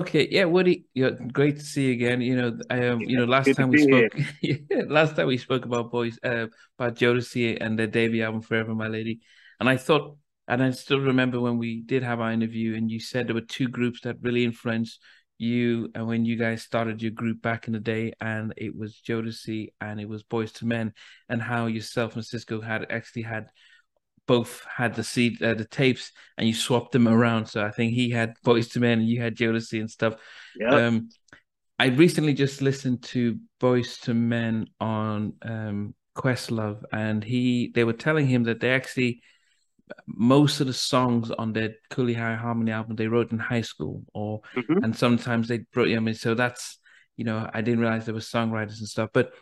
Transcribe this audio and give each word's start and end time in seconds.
Okay, 0.00 0.28
yeah, 0.30 0.44
Woody, 0.44 0.84
you're 0.94 1.10
great 1.10 1.56
to 1.56 1.64
see 1.64 1.86
you 1.86 1.92
again. 1.92 2.20
You 2.20 2.36
know, 2.36 2.58
um, 2.70 3.00
you 3.00 3.16
know, 3.16 3.24
last 3.24 3.54
time 3.56 3.68
we 3.68 3.78
spoke, 3.78 4.12
yeah, 4.42 4.82
last 4.86 5.16
time 5.16 5.26
we 5.26 5.38
spoke 5.38 5.64
about 5.64 5.90
boys, 5.90 6.18
uh, 6.22 6.46
about 6.78 6.94
Jodeci 6.94 7.58
and 7.60 7.76
their 7.76 7.88
debut 7.88 8.22
album, 8.22 8.42
Forever 8.42 8.74
My 8.74 8.86
Lady, 8.86 9.20
and 9.58 9.68
I 9.68 9.76
thought, 9.76 10.16
and 10.46 10.62
I 10.62 10.70
still 10.70 11.00
remember 11.00 11.40
when 11.40 11.58
we 11.58 11.82
did 11.82 12.04
have 12.04 12.20
our 12.20 12.30
interview, 12.30 12.76
and 12.76 12.88
you 12.88 13.00
said 13.00 13.26
there 13.26 13.34
were 13.34 13.40
two 13.40 13.68
groups 13.68 14.02
that 14.02 14.16
really 14.20 14.44
influenced 14.44 15.00
you, 15.38 15.90
and 15.96 16.06
when 16.06 16.24
you 16.24 16.36
guys 16.36 16.62
started 16.62 17.02
your 17.02 17.12
group 17.12 17.42
back 17.42 17.66
in 17.66 17.72
the 17.72 17.80
day, 17.80 18.12
and 18.20 18.54
it 18.56 18.76
was 18.76 19.00
Jodeci 19.04 19.72
and 19.80 20.00
it 20.00 20.08
was 20.08 20.22
Boyz 20.22 20.62
II 20.62 20.68
Men, 20.68 20.92
and 21.28 21.42
how 21.42 21.66
yourself 21.66 22.14
and 22.14 22.22
Sisqó 22.24 22.62
had 22.62 22.86
actually 22.90 23.22
had 23.22 23.46
both 24.28 24.64
had 24.64 24.94
the 24.94 25.02
seed 25.02 25.42
uh, 25.42 25.54
the 25.54 25.64
tapes 25.64 26.12
and 26.36 26.46
you 26.46 26.54
swapped 26.54 26.92
them 26.92 27.08
around. 27.08 27.46
So 27.46 27.64
I 27.64 27.72
think 27.72 27.94
he 27.94 28.10
had 28.10 28.34
Boyz 28.46 28.76
II 28.76 28.82
Men 28.82 29.00
and 29.00 29.08
you 29.08 29.20
had 29.20 29.34
Jodeci 29.34 29.80
and 29.80 29.90
stuff. 29.90 30.14
Yeah. 30.54 30.86
Um, 30.86 31.08
I 31.80 31.86
recently 31.86 32.34
just 32.34 32.62
listened 32.62 33.02
to 33.04 33.38
Boyz 33.60 34.06
II 34.06 34.14
Men 34.14 34.66
on 34.78 35.32
um, 35.42 35.94
Questlove, 36.16 36.84
and 36.92 37.24
he 37.24 37.72
they 37.74 37.84
were 37.84 37.92
telling 37.92 38.26
him 38.26 38.44
that 38.44 38.60
they 38.60 38.70
actually 38.70 39.22
most 40.06 40.60
of 40.60 40.66
the 40.66 40.74
songs 40.74 41.30
on 41.30 41.54
their 41.54 41.74
Cooley 41.88 42.14
High 42.14 42.34
Harmony 42.34 42.72
album 42.72 42.96
they 42.96 43.08
wrote 43.08 43.32
in 43.32 43.38
high 43.38 43.62
school, 43.62 44.04
or 44.12 44.42
mm-hmm. 44.54 44.84
and 44.84 44.94
sometimes 44.94 45.48
they 45.48 45.58
brought. 45.72 45.88
you. 45.88 45.96
I 45.96 46.00
mean, 46.00 46.14
so 46.14 46.34
that's 46.34 46.78
you 47.16 47.24
know 47.24 47.48
I 47.52 47.62
didn't 47.62 47.80
realize 47.80 48.04
there 48.04 48.14
were 48.14 48.20
songwriters 48.20 48.78
and 48.78 48.88
stuff, 48.88 49.10
but 49.14 49.32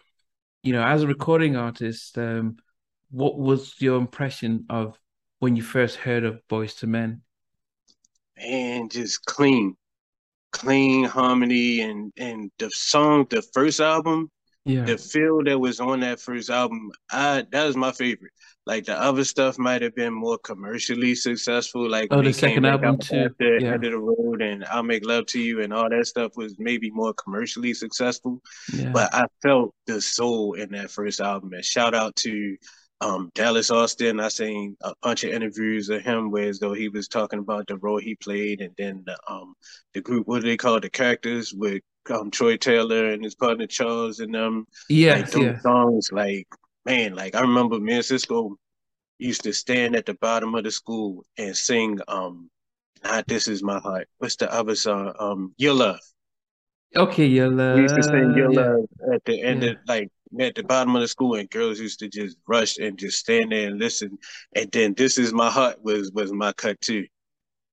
you 0.62 0.72
know 0.72 0.82
as 0.82 1.02
a 1.02 1.08
recording 1.08 1.56
artist. 1.56 2.16
Um, 2.16 2.56
what 3.10 3.38
was 3.38 3.74
your 3.80 3.98
impression 3.98 4.66
of 4.70 4.98
when 5.38 5.56
you 5.56 5.62
first 5.62 5.96
heard 5.96 6.24
of 6.24 6.40
Boyz 6.48 6.82
II 6.82 6.90
Men? 6.90 7.22
Man, 8.38 8.88
just 8.88 9.24
clean, 9.24 9.76
clean 10.52 11.04
harmony, 11.04 11.80
and 11.80 12.12
and 12.16 12.50
the 12.58 12.70
song, 12.70 13.26
the 13.30 13.42
first 13.54 13.80
album, 13.80 14.30
yeah, 14.64 14.84
the 14.84 14.98
feel 14.98 15.42
that 15.44 15.58
was 15.58 15.80
on 15.80 16.00
that 16.00 16.20
first 16.20 16.50
album, 16.50 16.90
I 17.10 17.46
that 17.52 17.66
was 17.66 17.76
my 17.76 17.92
favorite. 17.92 18.32
Like 18.66 18.86
the 18.86 19.00
other 19.00 19.22
stuff 19.22 19.60
might 19.60 19.80
have 19.82 19.94
been 19.94 20.12
more 20.12 20.38
commercially 20.38 21.14
successful. 21.14 21.88
Like 21.88 22.08
oh, 22.10 22.20
the 22.20 22.32
second 22.32 22.64
album 22.66 22.98
too. 22.98 23.16
After, 23.16 23.58
yeah. 23.60 23.74
End 23.74 23.84
of 23.84 23.92
the 23.92 23.98
road 23.98 24.42
and 24.42 24.64
I'll 24.64 24.82
make 24.82 25.06
love 25.06 25.26
to 25.26 25.40
you 25.40 25.62
and 25.62 25.72
all 25.72 25.88
that 25.88 26.06
stuff 26.06 26.32
was 26.36 26.56
maybe 26.58 26.90
more 26.90 27.14
commercially 27.14 27.74
successful. 27.74 28.42
Yeah. 28.74 28.90
But 28.90 29.14
I 29.14 29.26
felt 29.40 29.72
the 29.86 30.00
soul 30.00 30.54
in 30.54 30.72
that 30.72 30.90
first 30.90 31.20
album. 31.20 31.52
And 31.52 31.64
shout 31.64 31.94
out 31.94 32.16
to 32.16 32.56
um, 33.00 33.30
Dallas 33.34 33.70
Austin. 33.70 34.20
I 34.20 34.28
seen 34.28 34.76
a 34.82 34.94
bunch 35.02 35.24
of 35.24 35.30
interviews 35.30 35.88
of 35.88 36.02
him 36.02 36.30
where 36.30 36.48
as 36.48 36.58
though 36.58 36.72
he 36.72 36.88
was 36.88 37.08
talking 37.08 37.38
about 37.38 37.66
the 37.66 37.76
role 37.78 37.98
he 37.98 38.14
played, 38.16 38.60
and 38.60 38.74
then 38.78 39.02
the 39.06 39.16
um 39.28 39.54
the 39.94 40.00
group 40.00 40.26
what 40.26 40.42
do 40.42 40.48
they 40.48 40.56
call 40.56 40.76
it, 40.76 40.82
the 40.82 40.90
characters 40.90 41.52
with 41.54 41.82
um 42.10 42.30
Troy 42.30 42.56
Taylor 42.56 43.10
and 43.12 43.22
his 43.22 43.34
partner 43.34 43.66
Charles 43.66 44.20
and 44.20 44.34
them. 44.34 44.66
Yeah, 44.88 45.16
like, 45.16 45.30
those 45.30 45.44
yeah. 45.44 45.58
songs 45.60 46.10
like 46.12 46.46
man, 46.84 47.14
like 47.14 47.34
I 47.34 47.40
remember 47.40 47.78
me 47.78 47.94
and 47.94 48.04
Sisqó 48.04 48.54
used 49.18 49.42
to 49.42 49.52
stand 49.52 49.96
at 49.96 50.06
the 50.06 50.14
bottom 50.14 50.54
of 50.54 50.64
the 50.64 50.70
school 50.70 51.24
and 51.38 51.56
sing 51.56 51.98
um 52.08 52.50
not 53.04 53.26
this 53.26 53.46
is 53.46 53.62
my 53.62 53.78
heart. 53.78 54.08
What's 54.18 54.36
the 54.36 54.52
other 54.52 54.74
song? 54.74 55.12
Um 55.18 55.54
Your 55.58 55.74
Love. 55.74 56.00
Okay, 56.94 57.26
Your 57.26 57.50
Love. 57.50 57.76
We 57.76 57.82
used 57.82 57.96
to 57.96 58.02
sing 58.02 58.34
Your 58.34 58.52
yeah. 58.52 58.60
Love 58.60 58.86
at 59.12 59.24
the 59.26 59.42
end 59.42 59.62
yeah. 59.62 59.70
of 59.70 59.76
like 59.86 60.10
at 60.40 60.54
the 60.54 60.62
bottom 60.62 60.94
of 60.96 61.02
the 61.02 61.08
school 61.08 61.34
and 61.34 61.48
girls 61.50 61.80
used 61.80 61.98
to 62.00 62.08
just 62.08 62.36
rush 62.46 62.78
and 62.78 62.98
just 62.98 63.18
stand 63.18 63.52
there 63.52 63.68
and 63.68 63.78
listen. 63.78 64.18
And 64.54 64.70
then 64.72 64.94
This 64.94 65.18
Is 65.18 65.32
My 65.32 65.50
Heart 65.50 65.82
was 65.82 66.10
was 66.12 66.32
my 66.32 66.52
cut 66.52 66.80
too. 66.80 67.06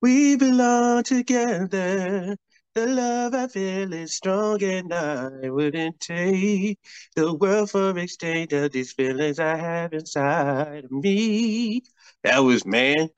We 0.01 0.35
belong 0.35 1.03
together. 1.03 2.35
The 2.75 2.87
love 2.87 3.35
I 3.35 3.47
feel 3.47 3.93
is 3.93 4.15
strong 4.15 4.63
and 4.63 4.91
I 4.91 5.49
wouldn't 5.49 5.99
take 5.99 6.79
the 7.15 7.33
world 7.35 7.69
for 7.69 7.95
exchange 7.99 8.51
of 8.53 8.71
these 8.71 8.93
feelings 8.93 9.39
I 9.39 9.55
have 9.55 9.93
inside 9.93 10.85
of 10.85 10.91
me. 10.91 11.83
That 12.23 12.39
was 12.39 12.65
man. 12.65 13.09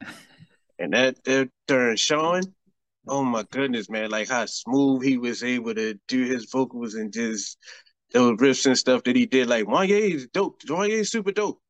And 0.77 0.93
that, 0.93 1.23
that 1.23 1.49
during 1.67 1.95
Sean, 1.95 2.41
oh 3.07 3.23
my 3.23 3.45
goodness, 3.49 3.89
man, 3.89 4.09
like 4.09 4.27
how 4.27 4.45
smooth 4.45 5.03
he 5.03 5.17
was 5.17 5.41
able 5.41 5.73
to 5.73 5.97
do 6.09 6.23
his 6.25 6.49
vocals 6.51 6.95
and 6.95 7.13
just 7.13 7.57
those 8.15 8.39
riffs 8.39 8.65
and 8.65 8.77
stuff 8.77 9.03
that 9.03 9.15
he 9.15 9.25
did. 9.25 9.47
Like 9.47 9.65
Wanya 9.65 9.99
is 9.99 10.27
dope. 10.27 10.61
Wanya 10.63 11.01
is 11.01 11.11
super 11.11 11.31
dope. 11.31 11.61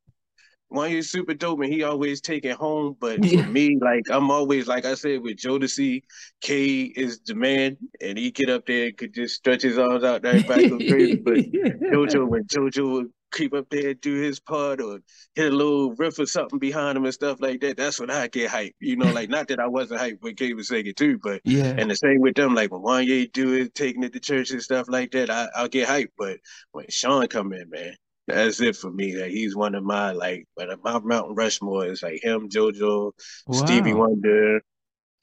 Wanya 0.72 0.96
is 0.96 1.12
super 1.12 1.34
dope, 1.34 1.62
and 1.62 1.74
he 1.74 1.84
always 1.84 2.22
take 2.22 2.46
it 2.46 2.56
home. 2.56 2.96
But 3.00 3.24
yeah. 3.24 3.44
for 3.44 3.50
me, 3.50 3.78
like 3.82 4.04
I'm 4.10 4.32
always 4.32 4.68
like 4.68 4.86
I 4.86 4.94
said 4.94 5.22
with 5.22 5.38
Jodeci, 5.38 6.04
K 6.42 6.84
is 6.84 7.20
the 7.26 7.36
man, 7.36 7.78
and 8.02 8.18
he 8.18 8.32
get 8.32 8.50
up 8.50 8.66
there 8.66 8.88
and 8.88 8.98
could 8.98 9.14
just 9.14 9.36
stretch 9.36 9.64
his 9.64 9.78
arms 9.78 10.04
out 10.04 10.22
there, 10.22 10.36
everybody 10.36 10.70
go 10.70 10.78
crazy. 10.78 11.16
But 11.16 11.34
JoJo, 11.92 12.28
when 12.28 12.44
JoJo 12.46 13.06
creep 13.36 13.54
up 13.54 13.70
there 13.70 13.90
and 13.90 14.02
do 14.02 14.16
his 14.16 14.40
part 14.40 14.82
or 14.82 15.00
hit 15.36 15.52
a 15.52 15.56
little 15.56 15.94
riff 15.96 16.18
or 16.18 16.26
something 16.26 16.58
behind 16.58 16.98
him 16.98 17.04
and 17.04 17.14
stuff 17.14 17.40
like 17.42 17.62
that, 17.62 17.78
that's 17.78 18.00
when 18.00 18.10
I 18.10 18.28
get 18.28 18.50
hyped. 18.50 18.76
You 18.80 18.96
know, 18.96 19.12
like 19.12 19.30
not 19.30 19.50
that 19.50 19.60
I 19.60 19.68
wasn't 19.68 20.02
hyped 20.02 20.22
when 20.22 20.36
Kay 20.36 20.54
was 20.54 20.70
singing 20.70 20.94
too, 20.96 21.20
but 21.22 21.42
yeah. 21.44 21.76
And 21.78 21.92
the 21.92 21.96
same 21.96 22.22
with 22.22 22.36
them, 22.36 22.56
like 22.56 22.72
when 22.72 22.82
Wanya 22.82 23.32
do 23.32 23.54
it, 23.54 23.76
taking 23.76 24.04
it 24.04 24.14
to 24.14 24.20
church 24.20 24.52
and 24.52 24.62
stuff 24.62 24.88
like 24.90 25.12
that, 25.12 25.30
I, 25.30 25.48
I'll 25.56 25.68
get 25.68 25.88
hyped. 25.88 26.14
But 26.18 26.40
when 26.72 26.86
Sean 26.90 27.28
come 27.28 27.54
in, 27.54 27.70
man, 27.70 27.96
that's 28.28 28.62
it 28.62 28.76
for 28.76 28.90
me. 28.90 29.16
Like 29.16 29.32
he's 29.32 29.56
one 29.56 29.76
of 29.76 29.84
my 29.84 30.12
like, 30.12 30.48
but 30.56 30.70
my 30.84 31.00
Mountain 31.00 31.36
Rushmore 31.36 31.86
is 31.88 32.02
like 32.02 32.24
him, 32.24 32.50
JoJo, 32.50 33.12
wow. 33.48 33.66
Stevie 33.66 33.94
Wonder, 33.94 34.62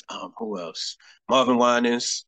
um, 0.09 0.33
who 0.37 0.61
else? 0.61 0.97
Marvin 1.29 1.56
Winans. 1.56 2.27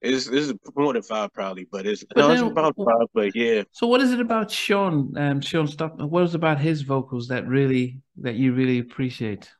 It's 0.00 0.26
this 0.26 0.46
is 0.48 0.54
more 0.76 0.92
than 0.92 1.02
five 1.02 1.32
probably, 1.32 1.66
but 1.70 1.86
it's 1.86 2.04
but 2.04 2.20
no, 2.20 2.28
then, 2.28 2.44
it's 2.44 2.52
about 2.52 2.76
five, 2.76 3.08
but 3.12 3.34
yeah. 3.34 3.64
So 3.72 3.88
what 3.88 4.00
is 4.00 4.12
it 4.12 4.20
about 4.20 4.50
Sean, 4.50 5.16
um, 5.18 5.40
Sean 5.40 5.66
Stop? 5.66 6.00
What 6.00 6.22
is 6.22 6.34
about 6.34 6.60
his 6.60 6.82
vocals 6.82 7.28
that 7.28 7.48
really 7.48 8.00
that 8.18 8.36
you 8.36 8.52
really 8.52 8.78
appreciate? 8.78 9.50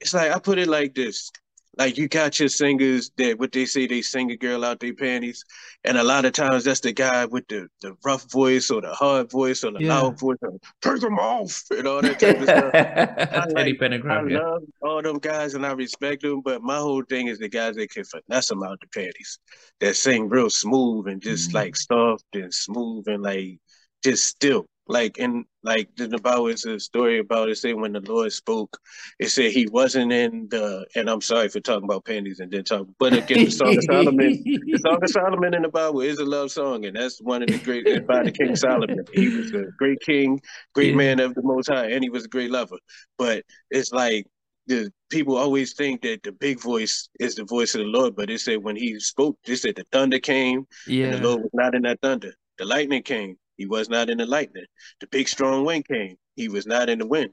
It's 0.00 0.14
like 0.14 0.30
I 0.30 0.38
put 0.38 0.58
it 0.58 0.68
like 0.68 0.94
this: 0.94 1.32
like 1.78 1.98
you 1.98 2.08
got 2.08 2.38
your 2.38 2.48
singers 2.48 3.10
that 3.16 3.38
what 3.38 3.52
they 3.52 3.64
say 3.64 3.86
they 3.86 4.02
sing 4.02 4.30
a 4.30 4.36
girl 4.36 4.64
out 4.64 4.80
their 4.80 4.94
panties, 4.94 5.44
and 5.84 5.98
a 5.98 6.02
lot 6.02 6.24
of 6.24 6.32
times 6.32 6.64
that's 6.64 6.80
the 6.80 6.92
guy 6.92 7.24
with 7.26 7.46
the, 7.48 7.68
the 7.80 7.96
rough 8.04 8.30
voice 8.30 8.70
or 8.70 8.80
the 8.80 8.92
hard 8.92 9.30
voice 9.30 9.64
or 9.64 9.72
the 9.72 9.82
yeah. 9.82 9.94
loud 9.94 10.18
voice, 10.18 10.38
take 10.82 11.00
them 11.00 11.18
off 11.18 11.62
and 11.70 11.86
all 11.86 12.02
that 12.02 12.18
type 12.18 12.38
of 12.38 12.44
stuff. 12.44 12.70
I, 12.74 13.46
like, 13.52 13.82
I 13.82 14.28
yeah. 14.28 14.38
love 14.38 14.62
all 14.82 15.02
them 15.02 15.18
guys 15.18 15.54
and 15.54 15.64
I 15.66 15.72
respect 15.72 16.22
them, 16.22 16.40
but 16.40 16.62
my 16.62 16.76
whole 16.76 17.02
thing 17.02 17.28
is 17.28 17.38
the 17.38 17.48
guys 17.48 17.76
that 17.76 17.90
can 17.90 18.04
finesse 18.04 18.48
them 18.48 18.62
out 18.62 18.80
the 18.80 18.86
panties, 18.88 19.38
that 19.80 19.96
sing 19.96 20.28
real 20.28 20.50
smooth 20.50 21.08
and 21.08 21.20
just 21.20 21.48
mm-hmm. 21.48 21.58
like 21.58 21.76
soft 21.76 22.24
and 22.34 22.52
smooth 22.52 23.08
and 23.08 23.22
like 23.22 23.58
just 24.02 24.26
still 24.26 24.66
like 24.86 25.16
in 25.18 25.44
like 25.62 25.88
the 25.96 26.18
Bible 26.18 26.48
is 26.48 26.64
a 26.66 26.78
story 26.78 27.18
about 27.18 27.48
it. 27.48 27.56
Say 27.56 27.72
when 27.72 27.92
the 27.92 28.00
Lord 28.00 28.32
spoke, 28.32 28.78
it 29.18 29.28
said 29.28 29.50
he 29.50 29.66
wasn't 29.66 30.12
in 30.12 30.48
the. 30.50 30.86
And 30.94 31.08
I'm 31.08 31.22
sorry 31.22 31.48
for 31.48 31.60
talking 31.60 31.84
about 31.84 32.04
panties 32.04 32.40
and 32.40 32.50
then 32.50 32.64
talk, 32.64 32.86
but 32.98 33.14
again, 33.14 33.46
the 33.46 33.50
Song 33.50 33.76
of 33.76 33.84
Solomon, 33.84 34.42
the 34.44 34.78
Song 34.84 34.98
of 35.02 35.08
Solomon 35.08 35.54
in 35.54 35.62
the 35.62 35.68
Bible 35.68 36.02
is 36.02 36.18
a 36.18 36.24
love 36.24 36.50
song, 36.50 36.84
and 36.84 36.96
that's 36.96 37.20
one 37.22 37.42
of 37.42 37.48
the 37.48 37.58
great 37.58 38.06
by 38.06 38.24
the 38.24 38.30
King 38.30 38.56
Solomon. 38.56 39.04
He 39.14 39.28
was 39.28 39.52
a 39.52 39.64
great 39.78 40.00
king, 40.00 40.40
great 40.74 40.90
yeah. 40.90 40.96
man 40.96 41.20
of 41.20 41.34
the 41.34 41.42
Most 41.42 41.68
High, 41.68 41.90
and 41.90 42.02
he 42.02 42.10
was 42.10 42.26
a 42.26 42.28
great 42.28 42.50
lover. 42.50 42.76
But 43.16 43.44
it's 43.70 43.92
like 43.92 44.26
the 44.66 44.92
people 45.10 45.36
always 45.36 45.74
think 45.74 46.02
that 46.02 46.22
the 46.22 46.32
big 46.32 46.60
voice 46.60 47.08
is 47.20 47.34
the 47.34 47.44
voice 47.44 47.74
of 47.74 47.80
the 47.80 47.86
Lord, 47.86 48.16
but 48.16 48.30
it 48.30 48.40
said 48.40 48.62
when 48.62 48.76
he 48.76 48.98
spoke, 49.00 49.38
they 49.46 49.56
said 49.56 49.76
the 49.76 49.84
thunder 49.92 50.18
came, 50.18 50.66
yeah. 50.86 51.06
and 51.06 51.14
the 51.14 51.28
Lord 51.28 51.42
was 51.42 51.50
not 51.52 51.74
in 51.74 51.82
that 51.82 52.00
thunder. 52.02 52.32
The 52.58 52.64
lightning 52.64 53.02
came, 53.02 53.36
he 53.56 53.66
was 53.66 53.88
not 53.88 54.10
in 54.10 54.18
the 54.18 54.26
lightning. 54.26 54.66
The 55.00 55.06
big 55.06 55.28
strong 55.28 55.64
wind 55.64 55.86
came. 55.86 56.16
He 56.36 56.48
was 56.48 56.66
not 56.66 56.88
in 56.88 56.98
the 56.98 57.06
wind. 57.06 57.30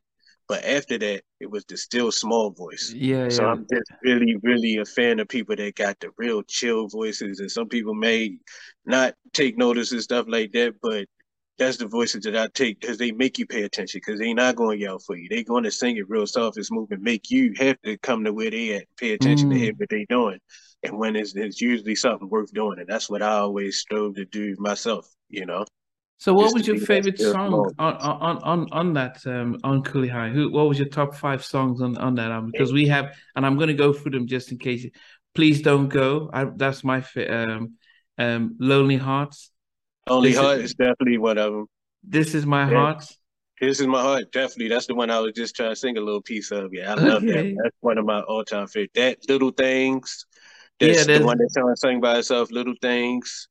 But 0.47 0.65
after 0.65 0.97
that, 0.97 1.21
it 1.39 1.49
was 1.49 1.63
the 1.65 1.77
still 1.77 2.11
small 2.11 2.49
voice. 2.49 2.91
Yeah. 2.93 3.29
So 3.29 3.43
yeah. 3.43 3.51
I'm 3.51 3.65
just 3.71 3.89
really, 4.03 4.35
really 4.43 4.77
a 4.77 4.85
fan 4.85 5.19
of 5.19 5.29
people 5.29 5.55
that 5.55 5.75
got 5.75 5.99
the 5.99 6.09
real 6.17 6.43
chill 6.43 6.87
voices. 6.87 7.39
And 7.39 7.49
some 7.49 7.69
people 7.69 7.93
may 7.93 8.37
not 8.85 9.15
take 9.33 9.57
notice 9.57 9.93
and 9.93 10.01
stuff 10.01 10.25
like 10.27 10.51
that, 10.51 10.75
but 10.81 11.05
that's 11.57 11.77
the 11.77 11.87
voices 11.87 12.23
that 12.23 12.35
I 12.35 12.47
take 12.53 12.81
because 12.81 12.97
they 12.97 13.11
make 13.11 13.37
you 13.37 13.45
pay 13.45 13.63
attention 13.63 14.01
because 14.03 14.19
they're 14.19 14.33
not 14.33 14.55
going 14.55 14.77
to 14.77 14.83
yell 14.83 14.99
for 14.99 15.15
you. 15.15 15.27
They're 15.29 15.43
going 15.43 15.63
to 15.63 15.71
sing 15.71 15.95
it 15.95 16.09
real 16.09 16.27
soft 16.27 16.57
and 16.57 16.65
smooth 16.65 16.91
and 16.91 17.01
make 17.01 17.29
you 17.29 17.53
have 17.57 17.79
to 17.83 17.97
come 17.99 18.23
to 18.23 18.33
where 18.33 18.51
they 18.51 18.73
at 18.73 18.81
and 18.81 18.97
pay 18.97 19.13
attention 19.13 19.49
mm. 19.49 19.53
to 19.53 19.59
hear 19.59 19.73
what 19.77 19.89
they 19.89 20.05
doing. 20.09 20.39
And 20.83 20.97
when 20.97 21.15
it's, 21.15 21.35
it's 21.35 21.61
usually 21.61 21.95
something 21.95 22.27
worth 22.27 22.51
doing. 22.51 22.79
And 22.79 22.89
that's 22.89 23.09
what 23.09 23.21
I 23.21 23.35
always 23.35 23.77
strove 23.77 24.15
to 24.15 24.25
do 24.25 24.55
myself, 24.57 25.07
you 25.29 25.45
know? 25.45 25.65
So, 26.21 26.35
what 26.35 26.53
was 26.53 26.67
your 26.67 26.77
favorite 26.77 27.19
song 27.19 27.73
on, 27.79 27.95
on 27.95 28.37
on 28.43 28.67
on 28.71 28.93
that 28.93 29.25
um, 29.25 29.57
on 29.63 29.81
Cooley 29.81 30.07
High? 30.07 30.29
Who? 30.29 30.51
What 30.51 30.69
was 30.69 30.77
your 30.77 30.87
top 30.87 31.15
five 31.15 31.43
songs 31.43 31.81
on 31.81 31.97
on 31.97 32.13
that 32.13 32.29
album? 32.29 32.51
Because 32.51 32.71
we 32.71 32.85
have, 32.89 33.15
and 33.35 33.43
I'm 33.43 33.55
going 33.55 33.69
to 33.69 33.73
go 33.73 33.91
through 33.91 34.11
them 34.11 34.27
just 34.27 34.51
in 34.51 34.59
case. 34.59 34.85
Please 35.33 35.63
don't 35.63 35.87
go. 35.87 36.29
I, 36.31 36.43
that's 36.43 36.83
my 36.83 37.03
um, 37.27 37.73
um, 38.19 38.55
Lonely 38.59 38.97
Hearts. 38.97 39.49
Lonely 40.07 40.29
this 40.29 40.37
Heart 40.37 40.57
is, 40.59 40.63
is, 40.65 40.73
definitely 40.75 41.17
one 41.17 41.39
of 41.39 41.53
them. 41.53 41.65
This 42.03 42.35
is 42.35 42.45
my 42.45 42.69
yeah. 42.69 42.77
heart. 42.77 43.03
This 43.59 43.79
is 43.79 43.87
my 43.87 44.03
heart. 44.03 44.31
Definitely, 44.31 44.67
that's 44.67 44.85
the 44.85 44.93
one 44.93 45.09
I 45.09 45.19
was 45.21 45.33
just 45.33 45.55
trying 45.55 45.71
to 45.71 45.75
sing 45.75 45.97
a 45.97 46.01
little 46.01 46.21
piece 46.21 46.51
of. 46.51 46.69
Yeah, 46.71 46.91
I 46.91 47.01
love 47.01 47.23
okay. 47.23 47.31
that. 47.31 47.57
That's 47.63 47.77
one 47.79 47.97
of 47.97 48.05
my 48.05 48.19
all 48.21 48.43
time 48.43 48.67
favorite. 48.67 48.91
That 48.93 49.17
little 49.27 49.49
things 49.49 50.27
That's 50.79 51.07
yeah, 51.07 51.17
the 51.17 51.25
one 51.25 51.39
that 51.39 51.77
sang 51.79 51.99
by 51.99 52.19
itself, 52.19 52.51
Little 52.51 52.75
Things. 52.79 53.47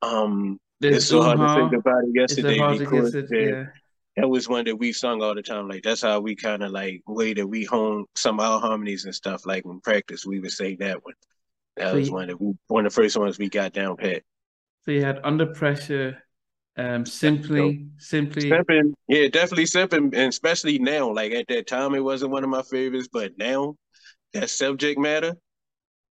Um, 0.00 0.60
it's 0.80 1.06
so 1.06 1.22
hard 1.22 1.38
to 1.38 1.54
think 1.54 1.72
about 1.72 2.04
it 2.04 2.10
yesterday 2.14 2.78
because 2.78 3.14
it, 3.14 3.26
yeah. 3.30 3.66
that 4.16 4.28
was 4.28 4.48
one 4.48 4.64
that 4.66 4.76
we 4.76 4.92
sung 4.92 5.22
all 5.22 5.34
the 5.34 5.42
time. 5.42 5.68
Like 5.68 5.82
that's 5.82 6.02
how 6.02 6.20
we 6.20 6.36
kind 6.36 6.62
of 6.62 6.70
like 6.70 7.02
way 7.06 7.34
that 7.34 7.46
we 7.46 7.64
hone 7.64 8.06
some 8.14 8.40
of 8.40 8.46
our 8.46 8.60
harmonies 8.60 9.04
and 9.04 9.14
stuff. 9.14 9.46
Like 9.46 9.64
in 9.64 9.80
practice, 9.80 10.26
we 10.26 10.40
would 10.40 10.52
say 10.52 10.76
that 10.76 11.04
one. 11.04 11.14
That 11.76 11.90
so 11.90 11.96
was 11.96 12.08
you, 12.08 12.14
one 12.14 12.28
that 12.28 12.40
we 12.40 12.54
one 12.68 12.86
of 12.86 12.92
the 12.92 13.02
first 13.02 13.16
ones 13.16 13.38
we 13.38 13.48
got 13.48 13.72
down 13.72 13.96
pat. 13.96 14.22
So 14.84 14.90
you 14.90 15.02
had 15.02 15.20
under 15.24 15.46
pressure, 15.46 16.22
um, 16.76 17.06
simply, 17.06 17.86
simply, 17.98 18.50
simping. 18.50 18.92
Yeah, 19.08 19.28
definitely 19.28 19.64
simping, 19.64 20.14
and 20.14 20.28
especially 20.28 20.78
now. 20.78 21.12
Like 21.12 21.32
at 21.32 21.48
that 21.48 21.66
time, 21.66 21.94
it 21.94 22.00
wasn't 22.00 22.32
one 22.32 22.44
of 22.44 22.50
my 22.50 22.62
favorites, 22.62 23.08
but 23.12 23.38
now 23.38 23.76
that 24.34 24.50
subject 24.50 24.98
matter, 24.98 25.36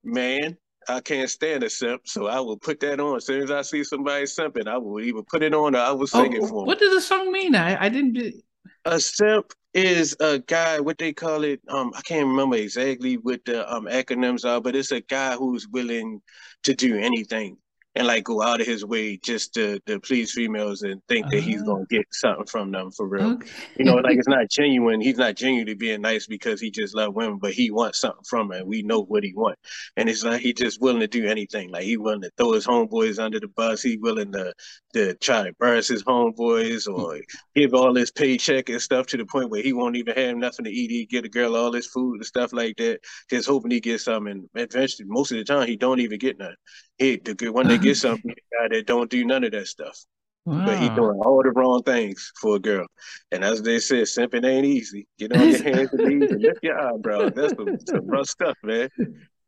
man, 0.03 0.57
I 0.89 1.01
can't 1.01 1.29
stand 1.31 1.63
a 1.63 1.71
simp, 1.71 2.03
so 2.07 2.27
I 2.27 2.41
will 2.41 2.57
put 2.57 2.81
that 2.81 3.01
on. 3.01 3.17
As 3.17 3.27
soon 3.27 3.43
as 3.43 3.51
I 3.51 3.63
see 3.63 3.85
somebody 3.85 4.25
simping, 4.25 4.69
I 4.69 4.79
will 4.79 5.01
either 5.01 5.23
put 5.23 5.43
it 5.43 5.55
on 5.55 5.75
or 5.75 5.79
I 5.79 5.93
will 5.93 6.07
sing 6.07 6.35
oh, 6.35 6.37
it 6.37 6.49
for 6.49 6.61
them. 6.61 6.67
What 6.67 6.79
does 6.79 6.95
the 6.95 7.01
song 7.01 7.33
mean? 7.33 7.55
I, 7.55 7.85
I 7.85 7.89
didn't. 7.89 8.43
A 8.85 9.01
simp 9.01 9.53
is 9.73 10.17
a 10.21 10.39
guy. 10.39 10.81
What 10.81 10.99
they 10.99 11.13
call 11.13 11.45
it? 11.45 11.61
Um, 11.69 11.93
I 11.97 12.03
can't 12.03 12.27
remember 12.27 12.57
exactly 12.57 13.17
what 13.17 13.45
the 13.45 13.73
um 13.73 13.87
acronyms 13.87 14.45
are, 14.45 14.61
but 14.61 14.77
it's 14.77 14.93
a 14.93 15.01
guy 15.01 15.35
who's 15.35 15.69
willing 15.69 16.21
to 16.65 16.75
do 16.75 16.97
anything 16.97 17.57
and 17.95 18.07
like 18.07 18.25
go 18.25 18.43
out 18.43 18.61
of 18.61 18.67
his 18.67 18.85
way 18.85 19.17
just 19.17 19.55
to, 19.55 19.79
to 19.87 20.01
please 20.01 20.33
females 20.33 20.83
and 20.83 21.01
think 21.09 21.31
that 21.31 21.39
uh, 21.39 21.43
he's 21.43 21.63
gonna 21.63 21.85
get 21.89 22.07
something 22.13 22.47
from 22.47 22.73
them 22.73 22.91
for 22.91 23.07
real. 23.07 23.33
Okay. 23.33 23.49
You 23.79 23.85
know, 23.85 23.95
like 23.95 24.19
it's 24.19 24.29
not 24.29 24.51
genuine. 24.51 25.01
He's 25.01 25.17
not 25.17 25.37
genuinely 25.37 25.75
being 25.75 26.01
nice 26.01 26.27
because 26.27 26.61
he 26.61 26.71
just 26.71 26.95
love 26.95 27.15
women, 27.15 27.39
but 27.39 27.53
he 27.53 27.71
wants 27.71 28.01
something 28.01 28.25
from 28.29 28.51
her. 28.51 28.65
We 28.65 28.83
know 28.83 29.05
what 29.05 29.23
he 29.23 29.33
wants, 29.35 29.61
and 29.97 30.09
it's 30.09 30.25
like 30.25 30.41
he 30.41 30.53
just 30.53 30.81
willing 30.81 31.01
to 31.01 31.07
do 31.07 31.27
anything. 31.27 31.71
Like 31.71 31.85
he 31.85 31.97
willing 31.97 32.23
to 32.23 32.31
throw 32.37 32.53
his 32.53 32.67
homeboys 32.67 33.23
under 33.23 33.39
the 33.39 33.49
bus. 33.49 33.83
He 33.83 33.97
willing 33.97 34.33
to 34.33 34.53
to 34.95 35.15
try 35.15 35.43
to 35.43 35.49
embarrass 35.49 35.89
his 35.89 36.03
homeboys 36.03 36.89
or 36.89 37.21
give 37.55 37.75
all 37.75 37.95
his 37.95 38.11
paycheck 38.11 38.69
and 38.69 38.83
stuff 38.83 39.07
to 39.09 39.17
the 39.17 39.27
point 39.27 39.51
where 39.51 39.63
he 39.63 39.73
won't 39.73 39.97
even 39.97 40.17
have 40.17 40.37
nothing 40.37 40.65
to 40.65 40.71
eat. 40.71 40.91
He 40.91 41.07
get 41.07 41.25
a 41.25 41.29
girl 41.29 41.57
all 41.57 41.73
his 41.73 41.87
food 41.87 42.17
and 42.17 42.27
stuff 42.27 42.53
like 42.53 42.77
that, 42.77 43.01
just 43.31 43.49
hoping 43.49 43.71
he 43.71 43.81
gets 43.81 44.05
something. 44.05 44.33
And 44.33 44.49
eventually, 44.55 45.07
most 45.09 45.31
of 45.33 45.39
the 45.39 45.45
time, 45.45 45.67
he 45.67 45.77
don't 45.77 46.01
even 46.01 46.19
get 46.19 46.39
none. 46.39 46.55
He 46.99 47.17
the 47.17 47.35
good 47.35 47.51
when 47.51 47.67
they 47.67 47.79
get 47.85 47.97
something, 47.97 48.31
guy 48.31 48.69
that 48.71 48.87
don't 48.87 49.11
do 49.11 49.25
none 49.25 49.45
of 49.45 49.53
that 49.53 49.67
stuff. 49.67 49.99
Wow. 50.47 50.67
But 50.67 50.79
he 50.79 50.89
doing 50.91 51.19
all 51.25 51.43
the 51.43 51.51
wrong 51.51 51.83
things 51.85 52.31
for 52.41 52.57
a 52.57 52.59
girl. 52.59 52.87
And 53.33 53.43
as 53.43 53.63
they 53.63 53.79
said, 53.79 54.05
simping 54.05 54.45
ain't 54.45 54.67
easy. 54.67 55.07
Get 55.19 55.35
on 55.35 55.49
your 55.49 55.63
hands 55.63 55.89
and 55.93 56.21
knees 56.21 56.31
and 56.31 56.43
lift 56.43 56.59
your 56.63 56.79
eyebrows. 56.79 57.33
That's 57.35 57.55
some, 57.55 57.79
some 57.87 58.07
rough 58.07 58.27
stuff, 58.27 58.57
man. 58.63 58.89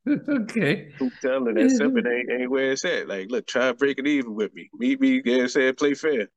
Okay. 0.08 0.92
Who 1.00 1.10
telling 1.20 1.54
that 1.54 1.64
simping 1.64 2.06
ain't, 2.08 2.30
ain't 2.30 2.48
where 2.48 2.70
it's 2.70 2.84
at? 2.84 3.08
Like, 3.08 3.28
look, 3.28 3.44
try 3.44 3.72
breaking 3.72 4.06
even 4.06 4.36
with 4.36 4.54
me. 4.54 4.68
Meet 4.78 5.00
me, 5.00 5.20
yeah, 5.24 5.48
said 5.48 5.76
play 5.76 5.94
fair. 5.94 6.28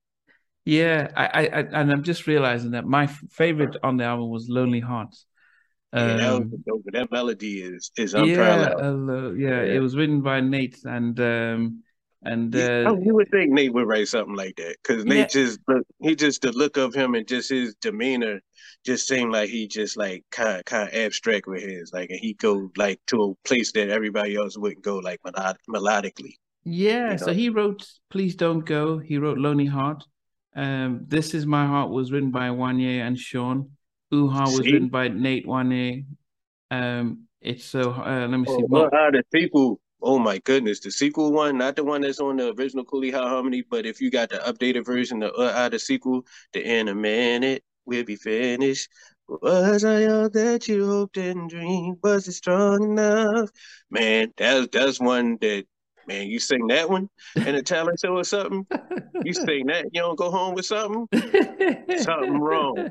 Yeah, 0.65 1.11
I, 1.15 1.25
I, 1.25 1.41
I, 1.41 1.59
and 1.59 1.91
I'm 1.91 2.01
just 2.01 2.25
realizing 2.25 2.71
that 2.71 2.85
my 2.85 3.05
favorite 3.05 3.77
on 3.83 3.97
the 3.97 4.05
album 4.05 4.29
was 4.29 4.49
Lonely 4.49 4.79
Hearts. 4.79 5.27
Um, 5.93 6.09
yeah, 6.09 6.39
that, 6.39 6.81
that, 6.93 7.11
melody 7.11 7.61
is 7.61 7.91
is 7.95 8.15
unparalleled. 8.15 9.39
Yeah, 9.39 9.47
uh, 9.47 9.57
yeah, 9.59 9.61
it 9.61 9.79
was 9.79 9.95
written 9.95 10.21
by 10.21 10.39
Nate 10.39 10.79
and 10.83 11.19
um 11.19 11.83
and 12.23 12.53
uh, 12.53 12.95
you 13.01 13.15
would 13.15 13.31
think 13.31 13.51
Nate 13.51 13.73
would 13.73 13.87
write 13.87 14.07
something 14.09 14.35
like 14.35 14.57
that 14.57 14.75
because 14.83 15.05
Nate 15.05 15.17
yeah. 15.17 15.27
just 15.27 15.59
look, 15.67 15.87
he 16.01 16.15
just 16.15 16.41
the 16.41 16.51
look 16.51 16.75
of 16.77 16.93
him 16.93 17.15
and 17.15 17.25
just 17.27 17.49
his 17.49 17.75
demeanor 17.75 18.41
just 18.85 19.07
seemed 19.07 19.31
like 19.31 19.49
he 19.49 19.67
just 19.67 19.95
like 19.95 20.23
kind 20.31 20.59
of 20.59 20.65
kind 20.65 20.87
of 20.87 20.93
abstract 20.93 21.47
with 21.47 21.63
his 21.63 21.91
like 21.93 22.09
and 22.09 22.19
he 22.19 22.33
go 22.33 22.69
like 22.75 22.99
to 23.07 23.23
a 23.23 23.47
place 23.47 23.71
that 23.71 23.89
everybody 23.89 24.35
else 24.35 24.57
wouldn't 24.57 24.83
go 24.83 24.97
like 24.97 25.21
melod- 25.25 25.55
melodically. 25.69 26.33
Yeah, 26.65 27.05
you 27.05 27.09
know? 27.11 27.17
so 27.17 27.33
he 27.33 27.49
wrote 27.49 27.87
"Please 28.09 28.35
Don't 28.35 28.65
Go." 28.65 28.97
He 28.97 29.17
wrote 29.17 29.37
"Lonely 29.37 29.65
Heart." 29.65 30.03
Um, 30.55 31.05
"This 31.07 31.33
Is 31.33 31.45
My 31.45 31.65
Heart" 31.65 31.89
was 31.89 32.11
written 32.11 32.31
by 32.31 32.49
Wanya 32.49 32.99
and 32.99 33.17
Sean. 33.17 33.71
Uha 34.11 34.41
was 34.41 34.57
see? 34.57 34.73
written 34.73 34.89
by 34.89 35.07
Nate 35.07 35.45
Wanya. 35.45 36.05
Um, 36.69 37.27
it's 37.41 37.63
so 37.63 37.93
uh, 37.93 38.27
let 38.29 38.37
me 38.37 38.45
see. 38.45 38.51
Oh, 38.51 38.65
what 38.67 38.93
are 38.93 39.11
the 39.11 39.23
people? 39.33 39.79
Oh 40.01 40.17
my 40.17 40.37
goodness, 40.39 40.79
the 40.79 40.91
sequel 40.91 41.31
one, 41.33 41.57
not 41.57 41.75
the 41.75 41.83
one 41.83 42.01
that's 42.01 42.19
on 42.19 42.37
the 42.37 42.53
original 42.53 42.85
Cooley 42.85 43.11
High 43.11 43.27
Harmony, 43.27 43.63
but 43.69 43.85
if 43.85 43.99
you 43.99 44.09
got 44.09 44.29
the 44.29 44.37
updated 44.37 44.85
version, 44.85 45.19
the 45.19 45.31
uh, 45.33 45.67
the 45.69 45.79
sequel, 45.79 46.25
the 46.53 46.63
in 46.63 46.87
a 46.87 46.95
minute 46.95 47.63
we'll 47.85 48.05
be 48.05 48.15
finished. 48.15 48.89
Was 49.27 49.83
I 49.83 50.05
all 50.05 50.29
that 50.29 50.67
you 50.67 50.85
hoped 50.87 51.17
and 51.17 51.49
dreamed? 51.49 51.97
Was 52.01 52.27
it 52.27 52.33
strong 52.33 52.83
enough? 52.83 53.49
Man, 53.91 54.33
that's 54.37 54.67
that's 54.71 54.99
one 54.99 55.37
that 55.41 55.65
man, 56.09 56.27
you 56.27 56.39
sing 56.39 56.67
that 56.67 56.89
one 56.89 57.07
in 57.35 57.55
a 57.55 57.61
talent 57.61 57.99
show 57.99 58.17
or 58.17 58.23
something, 58.23 58.65
you 59.23 59.33
sing 59.45 59.67
that, 59.67 59.85
you 59.93 60.01
don't 60.01 60.17
go 60.17 60.31
home 60.31 60.55
with 60.55 60.65
something, 60.65 61.07
something 61.99 62.39
wrong. 62.39 62.89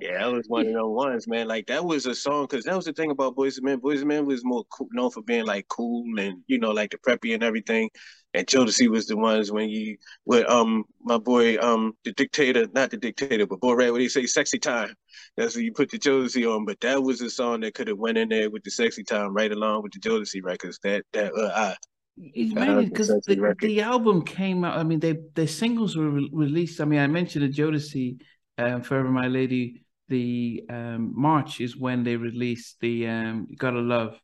Yeah, 0.00 0.18
that 0.18 0.32
was 0.32 0.46
one 0.48 0.66
of 0.66 0.72
those 0.72 0.96
ones, 0.96 1.28
man. 1.28 1.46
Like 1.46 1.66
that 1.66 1.84
was 1.84 2.06
a 2.06 2.14
song 2.14 2.46
because 2.48 2.64
that 2.64 2.74
was 2.74 2.86
the 2.86 2.92
thing 2.92 3.10
about 3.10 3.36
Boys 3.36 3.58
and 3.58 3.66
Men. 3.66 3.78
Boys 3.78 4.00
and 4.00 4.08
Men 4.08 4.26
was 4.26 4.44
more 4.44 4.64
cool, 4.70 4.88
known 4.92 5.10
for 5.10 5.22
being 5.22 5.46
like 5.46 5.68
cool 5.68 6.04
and 6.18 6.42
you 6.46 6.58
know 6.58 6.70
like 6.70 6.90
the 6.90 6.98
preppy 6.98 7.34
and 7.34 7.42
everything. 7.42 7.90
And 8.34 8.46
Jodeci 8.46 8.88
was 8.88 9.06
the 9.06 9.16
ones 9.16 9.50
when 9.50 9.68
you 9.68 9.96
with 10.24 10.46
um 10.48 10.84
my 11.00 11.18
boy 11.18 11.58
um 11.58 11.94
the 12.04 12.12
dictator, 12.12 12.66
not 12.74 12.90
the 12.90 12.96
dictator, 12.96 13.46
but 13.46 13.60
Boy 13.60 13.74
Red, 13.74 13.90
what 13.90 13.98
do 13.98 14.02
you 14.02 14.10
say, 14.10 14.26
sexy 14.26 14.58
time. 14.58 14.94
That's 15.36 15.56
when 15.56 15.64
you 15.64 15.72
put 15.72 15.90
the 15.90 15.98
Jodeci 15.98 16.44
on. 16.54 16.64
But 16.64 16.80
that 16.80 17.02
was 17.02 17.20
a 17.20 17.30
song 17.30 17.60
that 17.60 17.74
could 17.74 17.88
have 17.88 17.98
went 17.98 18.18
in 18.18 18.28
there 18.28 18.50
with 18.50 18.62
the 18.62 18.70
sexy 18.70 19.04
time 19.04 19.34
right 19.34 19.52
along 19.52 19.82
with 19.82 19.92
the 19.92 20.00
Jodeci 20.00 20.42
records. 20.42 20.78
That 20.82 21.04
that 21.12 21.32
uh, 21.34 21.52
I 21.54 21.76
it's 22.16 22.54
mainly 22.54 22.86
because 22.86 23.08
the, 23.08 23.54
the 23.60 23.80
album 23.82 24.22
came 24.22 24.64
out. 24.64 24.78
I 24.78 24.82
mean, 24.82 25.00
they 25.00 25.18
the 25.34 25.46
singles 25.46 25.96
were 25.96 26.10
re- 26.10 26.30
released. 26.32 26.80
I 26.80 26.84
mean, 26.84 27.00
I 27.00 27.06
mentioned 27.06 27.44
a 27.44 27.48
Jodeci, 27.48 28.20
um, 28.58 28.82
"Forever 28.82 29.10
My 29.10 29.28
Lady." 29.28 29.82
The 30.08 30.62
um, 30.70 31.12
March 31.16 31.60
is 31.60 31.76
when 31.76 32.04
they 32.04 32.16
released 32.16 32.76
the 32.80 33.08
um, 33.08 33.48
"Gotta 33.56 33.80
Love." 33.80 34.20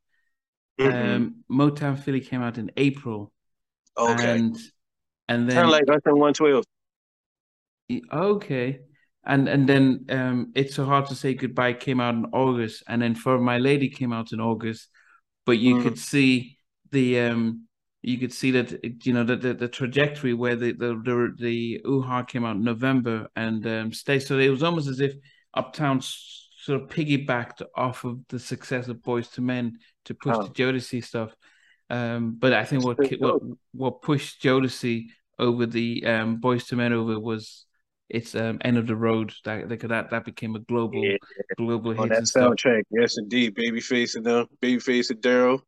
Mm-hmm. 0.81 1.17
Um, 1.17 1.45
Motown 1.51 1.99
Philly 1.99 2.21
came 2.21 2.41
out 2.41 2.57
in 2.57 2.71
April. 2.77 3.33
Okay. 3.97 4.37
And 4.37 4.57
and 5.29 5.49
then 5.49 5.57
kind 5.57 5.67
of 5.67 5.89
like 5.89 6.07
one 6.07 6.33
twelve. 6.33 6.65
Okay. 8.13 8.81
And 9.25 9.49
and 9.49 9.69
then 9.69 10.07
um, 10.09 10.53
it's 10.55 10.75
so 10.75 10.85
hard 10.85 11.07
to 11.07 11.15
say 11.15 11.35
goodbye 11.35 11.75
came 11.75 12.01
out 12.01 12.15
in 12.15 12.27
August, 12.33 12.83
and 12.89 13.03
then 13.03 13.15
for 13.15 13.39
my 13.39 13.59
lady 13.59 13.89
came 13.89 14.13
out 14.13 14.33
in 14.33 14.41
August, 14.41 14.89
but 15.45 15.59
you 15.59 15.77
mm. 15.77 15.83
could 15.83 15.99
see 15.99 16.59
the 16.91 17.21
um 17.21 17.67
you 18.03 18.19
could 18.19 18.33
see 18.33 18.51
that 18.51 19.07
you 19.07 19.13
know 19.13 19.23
the 19.23 19.37
the, 19.37 19.55
the 19.55 19.69
trajectory 19.69 20.35
where 20.35 20.57
the 20.57 20.73
the 20.73 20.89
the, 20.89 21.35
the 21.39 21.81
UHA 21.85 22.29
came 22.29 22.45
out 22.45 22.57
in 22.57 22.65
November 22.65 23.29
and 23.37 23.65
um, 23.67 23.93
stayed. 23.93 24.21
So 24.21 24.39
it 24.39 24.49
was 24.49 24.63
almost 24.63 24.89
as 24.89 25.01
if 25.01 25.15
Uptown 25.55 26.01
sort 26.03 26.83
of 26.83 26.89
piggybacked 26.89 27.63
off 27.77 28.05
of 28.05 28.21
the 28.29 28.41
success 28.41 28.89
of 28.89 28.99
Boyz 28.99 29.39
II 29.39 29.45
Men 29.45 29.79
to 30.07 30.15
push 30.15 30.35
oh. 30.37 30.43
the 30.43 30.51
Jodeci 30.51 31.05
stuff. 31.05 31.35
Um, 31.91 32.37
but 32.39 32.53
I 32.53 32.65
think 32.65 32.85
what 32.85 32.99
what 33.21 33.41
what 33.73 34.03
pushed 34.03 34.43
Jodeci 34.43 35.07
over 35.39 35.65
the 35.65 36.05
um, 36.05 36.41
Boyz 36.41 36.73
II 36.73 36.79
Men 36.79 36.93
over 36.93 37.21
was 37.21 37.67
its 38.09 38.35
um, 38.35 38.59
end 38.63 38.79
of 38.79 38.89
the 38.89 38.97
road. 38.97 39.33
That 39.45 39.69
that 39.69 40.11
that 40.11 40.25
became 40.25 40.57
a 40.57 40.61
global 40.61 41.05
yeah. 41.05 41.19
global 41.57 41.93
hit. 41.93 42.01
On 42.01 42.09
that 42.09 42.25
soundtrack, 42.25 42.83
yes, 42.91 43.17
indeed. 43.17 43.55
Babyface 43.55 44.17
and 44.17 44.27
them, 44.27 44.49
Babyface 44.61 45.11
and 45.11 45.21
Daryl 45.21 45.63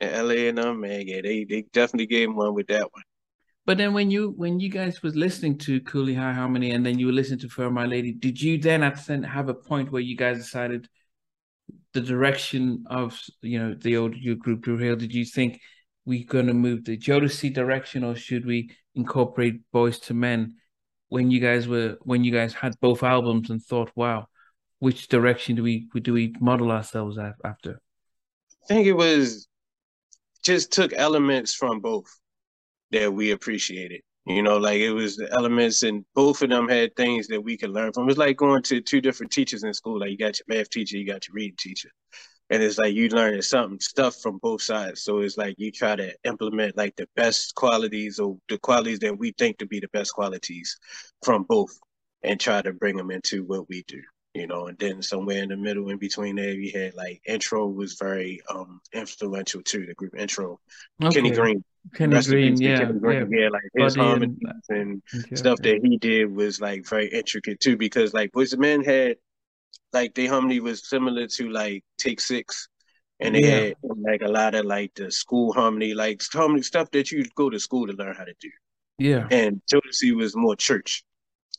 and 0.00 0.28
LA 0.28 0.48
and 0.48 0.58
them, 0.58 0.80
man, 0.80 1.06
yeah, 1.06 1.20
they 1.22 1.44
they 1.44 1.62
definitely 1.72 2.06
gave 2.06 2.28
him 2.28 2.36
one 2.36 2.54
with 2.54 2.68
that 2.68 2.92
one. 2.92 3.02
But 3.66 3.78
then 3.78 3.92
when 3.92 4.10
you 4.10 4.30
when 4.30 4.60
you 4.60 4.70
guys 4.70 5.02
was 5.02 5.14
listening 5.14 5.58
to 5.58 5.80
Cooley 5.82 6.14
High 6.14 6.32
Harmony 6.32 6.70
and 6.70 6.84
then 6.84 6.98
you 6.98 7.06
were 7.06 7.12
listening 7.12 7.40
to 7.40 7.48
For 7.48 7.70
My 7.70 7.86
Lady, 7.86 8.12
did 8.12 8.40
you 8.40 8.58
then 8.58 8.82
at 8.82 9.04
the 9.04 9.26
have 9.26 9.48
a 9.48 9.54
point 9.54 9.92
where 9.92 10.02
you 10.02 10.16
guys 10.16 10.38
decided 10.38 10.88
the 11.92 12.00
direction 12.00 12.84
of 12.88 13.20
you 13.42 13.58
know 13.58 13.74
the 13.74 13.96
old 13.96 14.16
your 14.16 14.36
group 14.36 14.62
Dru 14.62 14.78
Hill? 14.78 14.96
Did 14.96 15.14
you 15.14 15.24
think 15.24 15.60
we're 16.06 16.24
gonna 16.24 16.54
move 16.54 16.84
the 16.84 16.96
Jodeci 16.96 17.52
direction 17.52 18.04
or 18.04 18.14
should 18.14 18.46
we 18.46 18.70
incorporate 18.94 19.60
Boyz 19.74 20.10
II 20.10 20.16
Men 20.16 20.54
when 21.08 21.30
you 21.30 21.40
guys 21.40 21.68
were 21.68 21.98
when 22.02 22.24
you 22.24 22.32
guys 22.32 22.54
had 22.54 22.74
both 22.80 23.02
albums 23.02 23.50
and 23.50 23.62
thought, 23.62 23.90
wow, 23.94 24.26
which 24.78 25.08
direction 25.08 25.56
do 25.56 25.62
we 25.62 25.88
do 26.02 26.12
we 26.12 26.34
model 26.40 26.70
ourselves 26.70 27.18
after? 27.44 27.80
I 28.64 28.66
think 28.66 28.86
it 28.86 28.94
was 28.94 29.48
just 30.48 30.72
took 30.72 30.94
elements 30.94 31.54
from 31.54 31.80
both 31.80 32.08
that 32.90 33.12
we 33.12 33.32
appreciated. 33.32 34.00
You 34.24 34.42
know, 34.42 34.56
like 34.56 34.80
it 34.80 34.92
was 34.92 35.16
the 35.16 35.30
elements, 35.32 35.82
and 35.82 36.04
both 36.14 36.42
of 36.42 36.48
them 36.48 36.68
had 36.68 36.96
things 36.96 37.28
that 37.28 37.40
we 37.40 37.56
could 37.56 37.70
learn 37.70 37.92
from. 37.92 38.08
It's 38.08 38.18
like 38.18 38.36
going 38.36 38.62
to 38.64 38.80
two 38.80 39.00
different 39.02 39.30
teachers 39.30 39.62
in 39.62 39.74
school. 39.74 40.00
Like 40.00 40.10
you 40.10 40.16
got 40.16 40.38
your 40.38 40.56
math 40.56 40.70
teacher, 40.70 40.96
you 40.96 41.06
got 41.06 41.28
your 41.28 41.34
reading 41.34 41.56
teacher, 41.58 41.90
and 42.50 42.62
it's 42.62 42.78
like 42.78 42.94
you 42.94 43.08
learning 43.08 43.42
something 43.42 43.78
stuff 43.80 44.16
from 44.22 44.38
both 44.38 44.62
sides. 44.62 45.02
So 45.02 45.18
it's 45.18 45.36
like 45.36 45.54
you 45.58 45.70
try 45.70 45.96
to 45.96 46.14
implement 46.24 46.76
like 46.76 46.96
the 46.96 47.08
best 47.14 47.54
qualities 47.54 48.18
or 48.18 48.38
the 48.48 48.58
qualities 48.58 49.00
that 49.00 49.18
we 49.18 49.32
think 49.38 49.58
to 49.58 49.66
be 49.66 49.80
the 49.80 49.88
best 49.92 50.14
qualities 50.14 50.78
from 51.22 51.44
both, 51.44 51.78
and 52.22 52.40
try 52.40 52.62
to 52.62 52.72
bring 52.72 52.96
them 52.96 53.10
into 53.10 53.44
what 53.44 53.68
we 53.68 53.82
do 53.86 54.00
you 54.38 54.46
know, 54.46 54.66
and 54.66 54.78
then 54.78 55.02
somewhere 55.02 55.42
in 55.42 55.48
the 55.48 55.56
middle, 55.56 55.90
in 55.90 55.98
between 55.98 56.36
there, 56.36 56.52
you 56.52 56.78
had 56.78 56.94
like 56.94 57.20
Intro 57.26 57.66
was 57.66 57.94
very 57.94 58.40
um 58.50 58.80
influential 58.92 59.62
too. 59.62 59.86
The 59.86 59.94
group 59.94 60.14
Intro, 60.16 60.60
okay. 61.02 61.16
Kenny 61.16 61.30
Greene, 61.30 61.64
Kenny 61.94 62.22
Greene, 62.22 62.60
yeah, 62.60 62.78
Kenny 62.78 62.98
Greene, 62.98 63.30
yeah, 63.30 63.40
yeah, 63.40 63.48
like 63.48 63.62
his 63.74 63.96
Buddy 63.96 64.08
harmonies 64.08 64.38
and, 64.68 64.78
and 64.78 65.02
okay, 65.24 65.36
stuff 65.36 65.58
okay. 65.60 65.78
that 65.78 65.86
he 65.86 65.96
did 65.96 66.34
was 66.34 66.60
like 66.60 66.86
very 66.86 67.08
intricate 67.08 67.60
too, 67.60 67.76
because 67.76 68.14
like 68.14 68.32
Boyz 68.32 68.52
II 68.52 68.60
Men 68.60 68.84
had 68.84 69.16
like 69.92 70.14
their 70.14 70.28
harmony 70.28 70.60
was 70.60 70.88
similar 70.88 71.26
to 71.26 71.50
like 71.50 71.84
Take 71.98 72.20
Six, 72.20 72.68
and 73.20 73.34
they 73.34 73.42
yeah. 73.42 73.60
had 73.60 73.74
like 73.82 74.22
a 74.22 74.28
lot 74.28 74.54
of 74.54 74.64
like 74.64 74.94
the 74.94 75.10
school 75.10 75.52
harmony, 75.52 75.94
like 75.94 76.22
harmony 76.32 76.62
stuff 76.62 76.90
that 76.92 77.10
you 77.10 77.24
go 77.34 77.50
to 77.50 77.58
school 77.58 77.86
to 77.86 77.92
learn 77.92 78.14
how 78.14 78.24
to 78.24 78.34
do. 78.40 78.50
Yeah, 78.98 79.26
and 79.30 79.60
Jodeci 79.72 80.14
was 80.14 80.36
more 80.36 80.56
church 80.56 81.04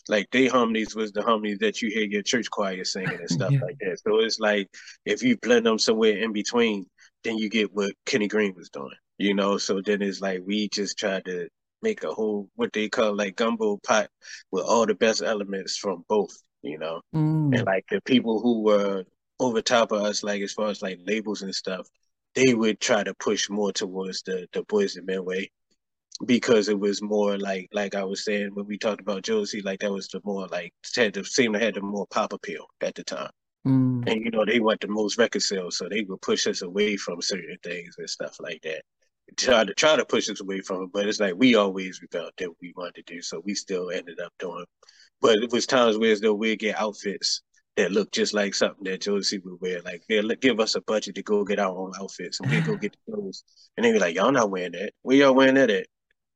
like 0.09 0.27
they 0.31 0.47
harmonies 0.47 0.95
was 0.95 1.11
the 1.11 1.21
harmonies 1.21 1.59
that 1.59 1.81
you 1.81 1.89
hear 1.89 2.03
your 2.03 2.23
church 2.23 2.49
choir 2.49 2.83
singing 2.83 3.19
and 3.19 3.29
stuff 3.29 3.51
yeah. 3.51 3.61
like 3.61 3.77
that. 3.79 3.99
So 4.05 4.19
it's 4.19 4.39
like 4.39 4.67
if 5.05 5.23
you 5.23 5.37
blend 5.37 5.65
them 5.65 5.79
somewhere 5.79 6.17
in 6.17 6.33
between, 6.33 6.85
then 7.23 7.37
you 7.37 7.49
get 7.49 7.73
what 7.73 7.91
Kenny 8.05 8.27
Greene 8.27 8.55
was 8.55 8.69
doing, 8.69 8.89
you 9.17 9.33
know. 9.33 9.57
So 9.57 9.81
then 9.81 10.01
it's 10.01 10.19
like 10.19 10.41
we 10.45 10.67
just 10.69 10.97
tried 10.97 11.25
to 11.25 11.47
make 11.81 12.03
a 12.03 12.11
whole 12.11 12.49
what 12.55 12.73
they 12.73 12.89
call 12.89 13.15
like 13.15 13.35
gumbo 13.35 13.77
pot 13.85 14.09
with 14.51 14.65
all 14.65 14.85
the 14.85 14.95
best 14.95 15.21
elements 15.21 15.77
from 15.77 16.03
both, 16.09 16.35
you 16.61 16.79
know. 16.79 17.01
Mm. 17.15 17.55
And 17.57 17.65
like 17.65 17.85
the 17.89 18.01
people 18.01 18.41
who 18.41 18.63
were 18.63 19.05
over 19.39 19.61
top 19.61 19.91
of 19.91 20.01
us, 20.01 20.23
like 20.23 20.41
as 20.41 20.53
far 20.53 20.69
as 20.69 20.81
like 20.81 20.99
labels 21.05 21.43
and 21.43 21.53
stuff, 21.53 21.87
they 22.35 22.53
would 22.53 22.79
try 22.79 23.03
to 23.03 23.13
push 23.13 23.49
more 23.49 23.71
towards 23.71 24.23
the 24.23 24.47
the 24.53 24.63
Boyz 24.63 24.97
II 24.97 25.03
Men 25.03 25.23
way 25.23 25.51
because 26.25 26.67
it 26.67 26.79
was 26.79 27.01
more 27.01 27.38
like 27.38 27.69
like 27.71 27.95
I 27.95 28.03
was 28.03 28.25
saying 28.25 28.51
when 28.53 28.67
we 28.67 28.77
talked 28.77 29.01
about 29.01 29.23
Jodeci, 29.23 29.63
like 29.63 29.79
that 29.79 29.91
was 29.91 30.07
the 30.07 30.21
more 30.23 30.47
like 30.47 30.73
had 30.95 31.13
to 31.13 31.23
seem 31.23 31.53
to 31.53 31.59
have 31.59 31.75
the 31.75 31.81
more 31.81 32.07
pop 32.07 32.33
appeal 32.33 32.65
at 32.81 32.95
the 32.95 33.03
time. 33.03 33.31
Mm. 33.65 34.09
And 34.09 34.25
you 34.25 34.31
know, 34.31 34.45
they 34.45 34.59
want 34.59 34.81
the 34.81 34.88
most 34.88 35.17
record 35.17 35.41
sales, 35.41 35.77
so 35.77 35.88
they 35.89 36.03
would 36.03 36.21
push 36.21 36.47
us 36.47 36.61
away 36.61 36.97
from 36.97 37.21
certain 37.21 37.57
things 37.63 37.95
and 37.97 38.09
stuff 38.09 38.38
like 38.39 38.61
that. 38.63 38.83
Try 39.38 39.63
to 39.63 39.73
try 39.73 39.95
to 39.95 40.05
push 40.05 40.29
us 40.29 40.41
away 40.41 40.61
from 40.61 40.83
it, 40.83 40.89
but 40.93 41.07
it's 41.07 41.19
like 41.19 41.35
we 41.38 41.55
always 41.55 42.01
felt 42.11 42.33
that 42.38 42.49
we 42.61 42.73
wanted 42.75 43.05
to 43.05 43.13
do, 43.13 43.21
so 43.21 43.41
we 43.45 43.53
still 43.53 43.91
ended 43.91 44.19
up 44.19 44.33
doing. 44.39 44.65
But 45.21 45.38
it 45.38 45.51
was 45.51 45.65
times 45.65 45.97
where 45.97 46.17
though 46.19 46.33
we'd 46.33 46.59
get 46.59 46.79
outfits 46.79 47.41
that 47.75 47.91
look 47.91 48.11
just 48.11 48.33
like 48.33 48.53
something 48.53 48.83
that 48.85 49.01
Jodeci 49.01 49.43
would 49.43 49.61
wear. 49.61 49.81
Like 49.81 50.03
they'll 50.09 50.27
give 50.35 50.59
us 50.59 50.75
a 50.75 50.81
budget 50.81 51.15
to 51.15 51.23
go 51.23 51.45
get 51.45 51.59
our 51.59 51.75
own 51.75 51.93
outfits, 51.99 52.39
and 52.39 52.49
we 52.49 52.59
go 52.61 52.75
get 52.75 52.93
the 52.93 53.11
clothes, 53.11 53.43
and 53.77 53.85
they 53.85 53.91
be 53.91 53.99
like, 53.99 54.15
"Y'all 54.15 54.31
not 54.31 54.49
wearing 54.49 54.73
that? 54.73 54.93
Where 55.03 55.17
y'all 55.17 55.35
wearing 55.35 55.55
that 55.55 55.69
at?" 55.69 55.88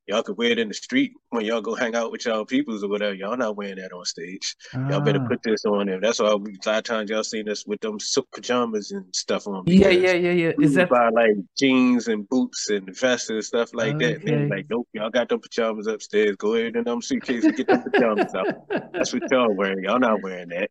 Y'all 0.06 0.22
could 0.22 0.38
wear 0.38 0.52
it 0.52 0.60
in 0.60 0.68
the 0.68 0.74
street 0.74 1.14
when 1.30 1.46
y'all 1.46 1.62
go 1.62 1.76
hang 1.76 1.96
out 1.96 2.12
with 2.12 2.26
y'all 2.26 2.44
peoples 2.44 2.84
or 2.84 2.90
whatever. 2.90 3.14
Y'all 3.14 3.38
not 3.38 3.56
wearing 3.56 3.78
that 3.78 3.94
on 3.94 4.04
stage. 4.04 4.56
Ah. 4.74 4.90
Y'all 4.90 5.00
better 5.00 5.22
ah. 5.24 5.28
put 5.28 5.42
this 5.44 5.64
on 5.64 5.86
there. 5.86 6.02
That's 6.02 6.20
why 6.20 6.36
we, 6.36 6.52
a 6.52 6.70
lot 6.70 6.80
of 6.80 6.84
times 6.84 7.10
y'all 7.10 7.24
seen 7.24 7.48
us 7.48 7.66
with 7.66 7.80
them 7.80 8.00
silk 8.02 8.30
pajamas 8.34 8.92
and 8.92 9.06
stuff 9.16 9.48
on. 9.48 9.64
Yeah, 9.66 9.90
yeah, 9.90 10.12
yeah, 10.12 10.32
yeah. 10.32 10.52
Is 10.60 10.74
that 10.74 10.90
by 10.90 11.08
like 11.10 11.36
jeans 11.58 12.10
and 12.10 12.28
boots 12.28 12.70
and 12.70 12.94
vests 12.98 13.30
and 13.30 13.44
stuff 13.44 13.74
like 13.74 13.96
okay. 13.96 14.16
that? 14.16 14.30
And 14.30 14.50
like, 14.50 14.66
nope, 14.70 14.90
y'all 14.92 15.10
got 15.10 15.30
them 15.30 15.40
pajamas 15.40 15.88
upstairs. 15.88 16.36
Go 16.36 16.56
ahead 16.56 16.76
in 16.76 16.84
them 16.84 17.02
suitcase 17.02 17.46
and 17.46 17.56
get 17.56 17.68
them 17.68 17.84
pajamas 17.84 18.36
out. 18.36 18.92
That's 18.92 19.14
what 19.14 19.24
y'all 19.32 19.54
wearing. 19.56 19.86
Y'all 19.86 20.00
not 20.00 20.22
wearing 20.22 20.50
that. 20.50 20.70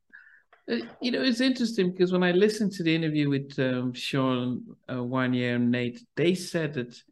Uh, 0.70 0.76
you 1.00 1.10
know, 1.10 1.22
it's 1.22 1.40
interesting 1.40 1.90
because 1.90 2.12
when 2.12 2.22
I 2.22 2.32
listened 2.32 2.72
to 2.72 2.82
the 2.82 2.94
interview 2.94 3.30
with 3.30 3.58
um, 3.58 3.94
Sean 3.94 4.62
uh, 4.88 4.94
Wanya 4.94 5.56
and 5.56 5.70
Nate, 5.70 6.00
they 6.16 6.34
said 6.34 6.74
that 6.74 7.02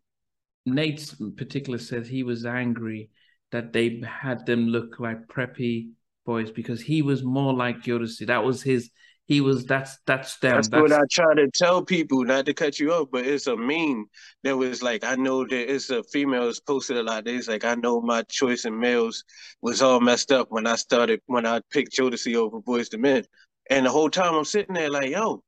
Nate 0.75 1.15
in 1.21 1.35
particular 1.35 1.79
says 1.79 2.09
he 2.09 2.23
was 2.23 2.45
angry 2.45 3.11
that 3.53 3.73
they 3.73 4.03
had 4.07 4.47
them 4.47 4.69
look 4.69 5.01
like 5.01 5.27
preppy 5.27 5.91
boys 6.25 6.51
because 6.51 6.81
he 6.81 7.03
was 7.03 7.23
more 7.23 7.53
like 7.53 7.83
Jodeci. 7.83 8.27
That 8.27 8.45
was 8.45 8.63
his. 8.63 8.91
He 9.27 9.41
was. 9.41 9.65
That's 9.65 9.99
that's 10.07 10.39
them. 10.39 10.57
That's, 10.57 10.69
that's, 10.69 10.83
what 10.83 10.93
I 10.93 11.03
try 11.11 11.35
to 11.35 11.49
tell 11.53 11.85
people. 11.85 12.25
Not 12.25 12.47
to 12.47 12.55
cut 12.55 12.79
you 12.81 12.93
off, 12.93 13.09
but 13.13 13.27
it's 13.27 13.47
a 13.47 13.57
meme 13.57 14.07
that 14.43 14.57
was 14.57 14.83
like 14.83 15.05
I 15.05 15.15
know 15.17 15.45
that 15.47 15.73
it's 15.73 15.91
a 15.91 16.03
females 16.05 16.61
posted 16.61 16.97
a 16.97 17.03
lot. 17.03 17.29
It's 17.29 17.49
like 17.49 17.65
I 17.65 17.75
know 17.75 18.01
my 18.01 18.23
choice 18.23 18.65
in 18.65 18.79
males 18.79 19.25
was 19.63 19.83
all 19.83 20.01
messed 20.01 20.33
up 20.33 20.49
when 20.51 20.67
I 20.67 20.77
started 20.77 21.21
when 21.27 21.47
I 21.47 21.61
picked 21.71 21.97
Jodeci 21.97 22.35
over 22.35 22.61
Boyz 22.61 22.93
II 22.93 23.01
Men, 23.01 23.25
and 23.71 23.87
the 23.87 23.91
whole 23.91 24.11
time 24.11 24.35
I'm 24.35 24.45
sitting 24.45 24.75
there 24.75 24.91
like, 24.91 25.11
yo, 25.11 25.43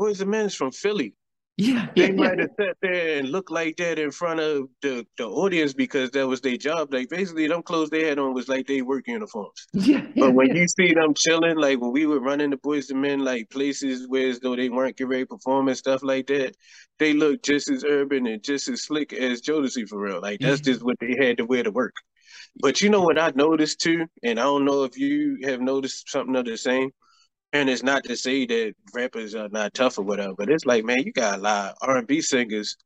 Boyz 0.00 0.20
II 0.20 0.46
is 0.46 0.54
from 0.54 0.72
Philly. 0.72 1.14
Yeah, 1.56 1.88
they 1.94 2.08
yeah, 2.08 2.12
might 2.16 2.38
have 2.38 2.50
sat 2.58 2.76
there 2.80 3.18
and 3.18 3.28
looked 3.28 3.50
like 3.50 3.76
that 3.76 3.98
in 3.98 4.10
front 4.10 4.40
of 4.40 4.68
the, 4.80 5.06
the 5.18 5.26
audience 5.26 5.72
because 5.72 6.10
that 6.12 6.26
was 6.26 6.40
their 6.40 6.56
job. 6.56 6.92
Like 6.92 7.10
basically, 7.10 7.46
them 7.46 7.62
clothes 7.62 7.90
they 7.90 8.06
had 8.06 8.18
on 8.18 8.34
was 8.34 8.48
like 8.48 8.66
they 8.66 8.82
work 8.82 9.06
uniforms. 9.06 9.66
Yeah, 9.74 10.06
but 10.16 10.32
when 10.32 10.56
you 10.56 10.66
see 10.66 10.94
them 10.94 11.14
chilling, 11.14 11.56
like 11.56 11.80
when 11.80 11.92
we 11.92 12.06
were 12.06 12.20
running 12.20 12.50
the 12.50 12.56
boys 12.56 12.90
and 12.90 13.00
Men, 13.00 13.20
like 13.20 13.50
places 13.50 14.08
where 14.08 14.28
as 14.28 14.40
though 14.40 14.56
they 14.56 14.70
weren't 14.70 14.96
getting 14.96 15.10
ready 15.10 15.24
to 15.24 15.28
perform 15.28 15.68
and 15.68 15.76
stuff 15.76 16.02
like 16.02 16.26
that, 16.28 16.56
they 16.98 17.12
look 17.12 17.42
just 17.42 17.70
as 17.70 17.84
urban 17.84 18.26
and 18.26 18.42
just 18.42 18.68
as 18.68 18.84
slick 18.84 19.12
as 19.12 19.42
Jodeci 19.42 19.88
for 19.88 20.00
real. 20.00 20.20
Like 20.20 20.40
that's 20.40 20.60
just 20.60 20.82
what 20.82 20.96
they 21.00 21.16
had 21.20 21.38
to 21.38 21.44
wear 21.44 21.62
to 21.62 21.70
work. 21.70 21.94
But 22.60 22.80
you 22.80 22.90
know 22.90 23.02
what 23.02 23.18
I 23.18 23.32
noticed 23.34 23.80
too, 23.80 24.06
and 24.22 24.38
I 24.40 24.44
don't 24.44 24.64
know 24.64 24.84
if 24.84 24.98
you 24.98 25.38
have 25.44 25.60
noticed 25.60 26.10
something 26.10 26.36
of 26.36 26.44
the 26.44 26.56
same 26.56 26.90
and 27.52 27.68
it's 27.68 27.82
not 27.82 28.04
to 28.04 28.16
say 28.16 28.46
that 28.46 28.74
rappers 28.94 29.34
are 29.34 29.48
not 29.48 29.74
tough 29.74 29.98
or 29.98 30.02
whatever, 30.02 30.34
but 30.36 30.48
it's 30.48 30.66
like, 30.66 30.84
man, 30.84 31.02
you 31.02 31.12
got 31.12 31.38
a 31.38 31.42
lot 31.42 31.70
of 31.70 31.76
R 31.82 31.96
and 31.98 32.06
B 32.06 32.20
singers 32.20 32.76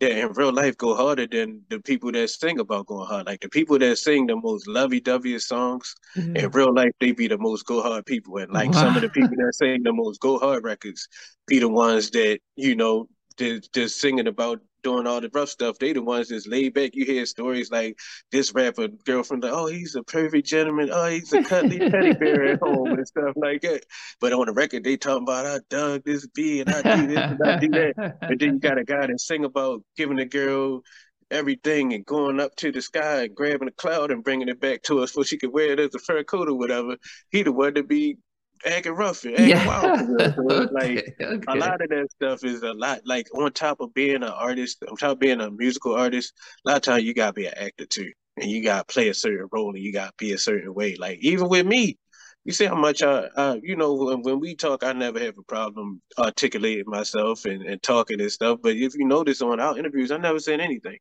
that 0.00 0.10
in 0.10 0.32
real 0.32 0.52
life 0.52 0.76
go 0.76 0.94
harder 0.94 1.26
than 1.26 1.62
the 1.70 1.78
people 1.80 2.10
that 2.12 2.28
sing 2.28 2.58
about 2.58 2.86
going 2.86 3.06
hard. 3.06 3.26
Like 3.26 3.40
the 3.40 3.48
people 3.48 3.78
that 3.78 3.96
sing 3.96 4.26
the 4.26 4.36
most 4.36 4.66
lovey-dovey 4.66 5.38
songs 5.38 5.94
mm-hmm. 6.16 6.36
in 6.36 6.50
real 6.50 6.74
life, 6.74 6.90
they 7.00 7.12
be 7.12 7.28
the 7.28 7.38
most 7.38 7.64
go 7.64 7.80
hard 7.80 8.04
people. 8.06 8.38
And 8.38 8.52
like 8.52 8.72
wow. 8.72 8.80
some 8.80 8.96
of 8.96 9.02
the 9.02 9.08
people 9.08 9.36
that 9.36 9.54
sing 9.54 9.82
the 9.82 9.92
most 9.92 10.20
go 10.20 10.38
hard 10.38 10.64
records 10.64 11.06
be 11.46 11.58
the 11.60 11.68
ones 11.68 12.10
that, 12.10 12.40
you 12.56 12.74
know, 12.74 13.08
just, 13.38 13.72
just 13.72 14.00
singing 14.00 14.26
about 14.26 14.60
doing 14.84 15.06
all 15.08 15.20
the 15.20 15.30
rough 15.32 15.48
stuff. 15.48 15.78
They 15.78 15.92
the 15.92 16.02
ones 16.02 16.28
that's 16.28 16.46
laid 16.46 16.74
back. 16.74 16.94
You 16.94 17.04
hear 17.04 17.26
stories 17.26 17.72
like 17.72 17.98
this 18.30 18.54
rapper 18.54 18.88
girlfriend, 19.04 19.42
like, 19.42 19.52
oh, 19.52 19.66
he's 19.66 19.96
a 19.96 20.04
perfect 20.04 20.46
gentleman. 20.46 20.90
Oh, 20.92 21.06
he's 21.06 21.32
a 21.32 21.42
cuddly 21.42 21.78
teddy 21.90 22.12
bear 22.12 22.44
at 22.52 22.60
home 22.60 22.92
and 22.92 23.08
stuff 23.08 23.32
like 23.34 23.62
that. 23.62 23.84
But 24.20 24.32
on 24.32 24.46
the 24.46 24.52
record, 24.52 24.84
they 24.84 24.96
talking 24.96 25.24
about 25.24 25.46
I 25.46 25.58
dug 25.68 26.04
this 26.04 26.28
B 26.28 26.60
and 26.60 26.70
I 26.70 26.96
do 26.96 27.06
this 27.08 27.18
and 27.18 27.42
I 27.42 27.58
do 27.58 27.68
that. 27.70 28.16
And 28.22 28.38
then 28.38 28.54
you 28.54 28.60
got 28.60 28.78
a 28.78 28.84
guy 28.84 29.06
that 29.06 29.20
sing 29.20 29.44
about 29.44 29.82
giving 29.96 30.20
a 30.20 30.26
girl 30.26 30.82
everything 31.30 31.94
and 31.94 32.04
going 32.04 32.38
up 32.38 32.54
to 32.56 32.70
the 32.70 32.80
sky 32.80 33.24
and 33.24 33.34
grabbing 33.34 33.68
a 33.68 33.72
cloud 33.72 34.10
and 34.10 34.22
bringing 34.22 34.48
it 34.48 34.60
back 34.60 34.82
to 34.82 35.00
us 35.00 35.12
so 35.12 35.22
she 35.22 35.38
could 35.38 35.52
wear 35.52 35.72
it 35.72 35.80
as 35.80 35.94
a 35.94 35.98
fur 35.98 36.22
coat 36.22 36.48
or 36.48 36.54
whatever. 36.54 36.96
He 37.30 37.42
the 37.42 37.52
one 37.52 37.74
to 37.74 37.82
be 37.82 38.18
acting 38.66 38.92
rough 38.92 39.24
and 39.24 39.34
acting 39.34 39.48
yeah. 39.48 39.66
wild. 39.66 40.70
Like 40.72 41.16
okay. 41.20 41.44
a 41.48 41.54
lot 41.54 41.80
of 41.80 41.88
that 41.88 42.08
stuff 42.10 42.44
is 42.44 42.62
a 42.62 42.72
lot 42.72 43.00
like 43.04 43.28
on 43.34 43.52
top 43.52 43.80
of 43.80 43.94
being 43.94 44.16
an 44.16 44.24
artist, 44.24 44.82
on 44.88 44.96
top 44.96 45.12
of 45.12 45.18
being 45.18 45.40
a 45.40 45.50
musical 45.50 45.94
artist, 45.94 46.32
a 46.64 46.70
lot 46.70 46.76
of 46.76 46.82
times 46.82 47.04
you 47.04 47.14
gotta 47.14 47.32
be 47.32 47.46
an 47.46 47.54
actor 47.56 47.86
too. 47.86 48.12
And 48.36 48.50
you 48.50 48.62
gotta 48.62 48.84
play 48.84 49.08
a 49.08 49.14
certain 49.14 49.48
role 49.52 49.74
and 49.74 49.82
you 49.82 49.92
gotta 49.92 50.12
be 50.18 50.32
a 50.32 50.38
certain 50.38 50.74
way. 50.74 50.96
Like 50.96 51.18
even 51.20 51.48
with 51.48 51.66
me, 51.66 51.98
you 52.44 52.52
see 52.52 52.66
how 52.66 52.74
much 52.74 53.02
I, 53.02 53.28
I 53.36 53.60
you 53.62 53.76
know, 53.76 53.94
when, 53.94 54.22
when, 54.22 54.40
we 54.40 54.54
talk, 54.54 54.84
I 54.84 54.92
never 54.92 55.18
have 55.18 55.38
a 55.38 55.42
problem 55.42 56.02
articulating 56.18 56.84
myself 56.86 57.46
and, 57.46 57.62
and 57.62 57.82
talking 57.82 58.20
and 58.20 58.30
stuff. 58.30 58.58
But 58.62 58.76
if 58.76 58.94
you 58.94 59.06
notice 59.06 59.40
on 59.40 59.60
our 59.60 59.78
interviews, 59.78 60.10
I 60.10 60.18
never 60.18 60.38
said 60.38 60.60
anything 60.60 60.98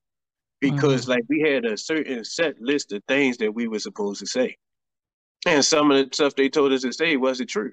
because 0.62 1.01
mm-hmm. 1.01 1.12
like 1.12 1.24
we 1.27 1.41
had 1.41 1.65
a 1.65 1.77
certain 1.77 2.24
set 2.24 2.60
list 2.62 2.93
of 2.93 3.03
things 3.08 3.38
that 3.38 3.53
we 3.53 3.67
were 3.67 3.79
supposed 3.79 4.22
to 4.22 4.25
say. 4.25 4.55
And 5.45 5.63
some 5.63 5.91
of 5.91 5.97
the 5.97 6.15
stuff 6.15 6.35
they 6.35 6.50
told 6.50 6.71
us 6.71 6.83
to 6.83 6.93
say 6.93 7.17
wasn't 7.17 7.50
true. 7.50 7.71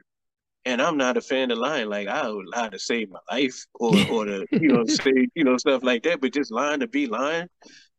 And 0.65 0.83
I'm 0.83 0.97
not 0.97 1.17
a 1.17 1.21
fan 1.21 1.51
of 1.51 1.59
lying. 1.59 1.89
Like 1.89 2.09
I 2.09 2.29
would 2.29 2.47
lie 2.47 2.69
to 2.69 2.79
save 2.79 3.11
my 3.11 3.21
life 3.31 3.65
or 3.75 3.95
or 4.11 4.25
to, 4.27 4.47
you 4.53 4.69
know, 4.69 4.85
say, 4.87 5.29
you 5.35 5.45
know, 5.45 5.57
stuff 5.57 5.83
like 5.83 6.03
that. 6.03 6.21
But 6.21 6.35
just 6.35 6.53
lying 6.53 6.81
to 6.81 6.89
be 6.89 7.07
lying. 7.07 7.49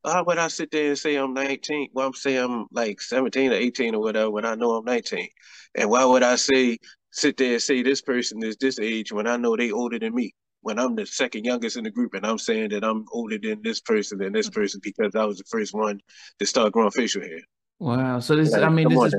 Why 0.03 0.21
would 0.21 0.37
I 0.37 0.47
sit 0.47 0.71
there 0.71 0.89
and 0.89 0.97
say 0.97 1.15
I'm 1.15 1.33
19? 1.33 1.89
Well, 1.93 2.07
I'm 2.07 2.13
saying 2.13 2.43
I'm 2.43 2.65
like 2.71 3.01
17 3.01 3.51
or 3.51 3.55
18 3.55 3.95
or 3.95 4.01
whatever 4.01 4.31
when 4.31 4.45
I 4.45 4.55
know 4.55 4.71
I'm 4.71 4.85
19. 4.85 5.27
And 5.75 5.89
why 5.89 6.03
would 6.03 6.23
I 6.23 6.35
say 6.35 6.79
sit 7.11 7.37
there 7.37 7.53
and 7.53 7.61
say 7.61 7.83
this 7.83 8.01
person 8.01 8.43
is 8.43 8.57
this 8.57 8.79
age 8.79 9.11
when 9.11 9.27
I 9.27 9.37
know 9.37 9.55
they 9.55 9.71
older 9.71 9.99
than 9.99 10.15
me? 10.15 10.33
When 10.63 10.79
I'm 10.79 10.95
the 10.95 11.05
second 11.05 11.45
youngest 11.45 11.77
in 11.77 11.83
the 11.83 11.91
group 11.91 12.13
and 12.13 12.25
I'm 12.25 12.37
saying 12.37 12.69
that 12.69 12.83
I'm 12.83 13.05
older 13.11 13.37
than 13.41 13.61
this 13.63 13.79
person 13.79 14.21
and 14.21 14.33
this 14.33 14.49
mm. 14.49 14.53
person 14.53 14.79
because 14.83 15.15
I 15.15 15.25
was 15.25 15.37
the 15.37 15.43
first 15.45 15.73
one 15.73 15.99
to 16.39 16.45
start 16.45 16.73
growing 16.73 16.91
facial 16.91 17.21
hair. 17.21 17.39
Wow. 17.79 18.19
So 18.19 18.35
this, 18.35 18.51
like, 18.51 18.61
I 18.61 18.69
mean, 18.69 18.89
this 18.89 19.13
is, 19.13 19.15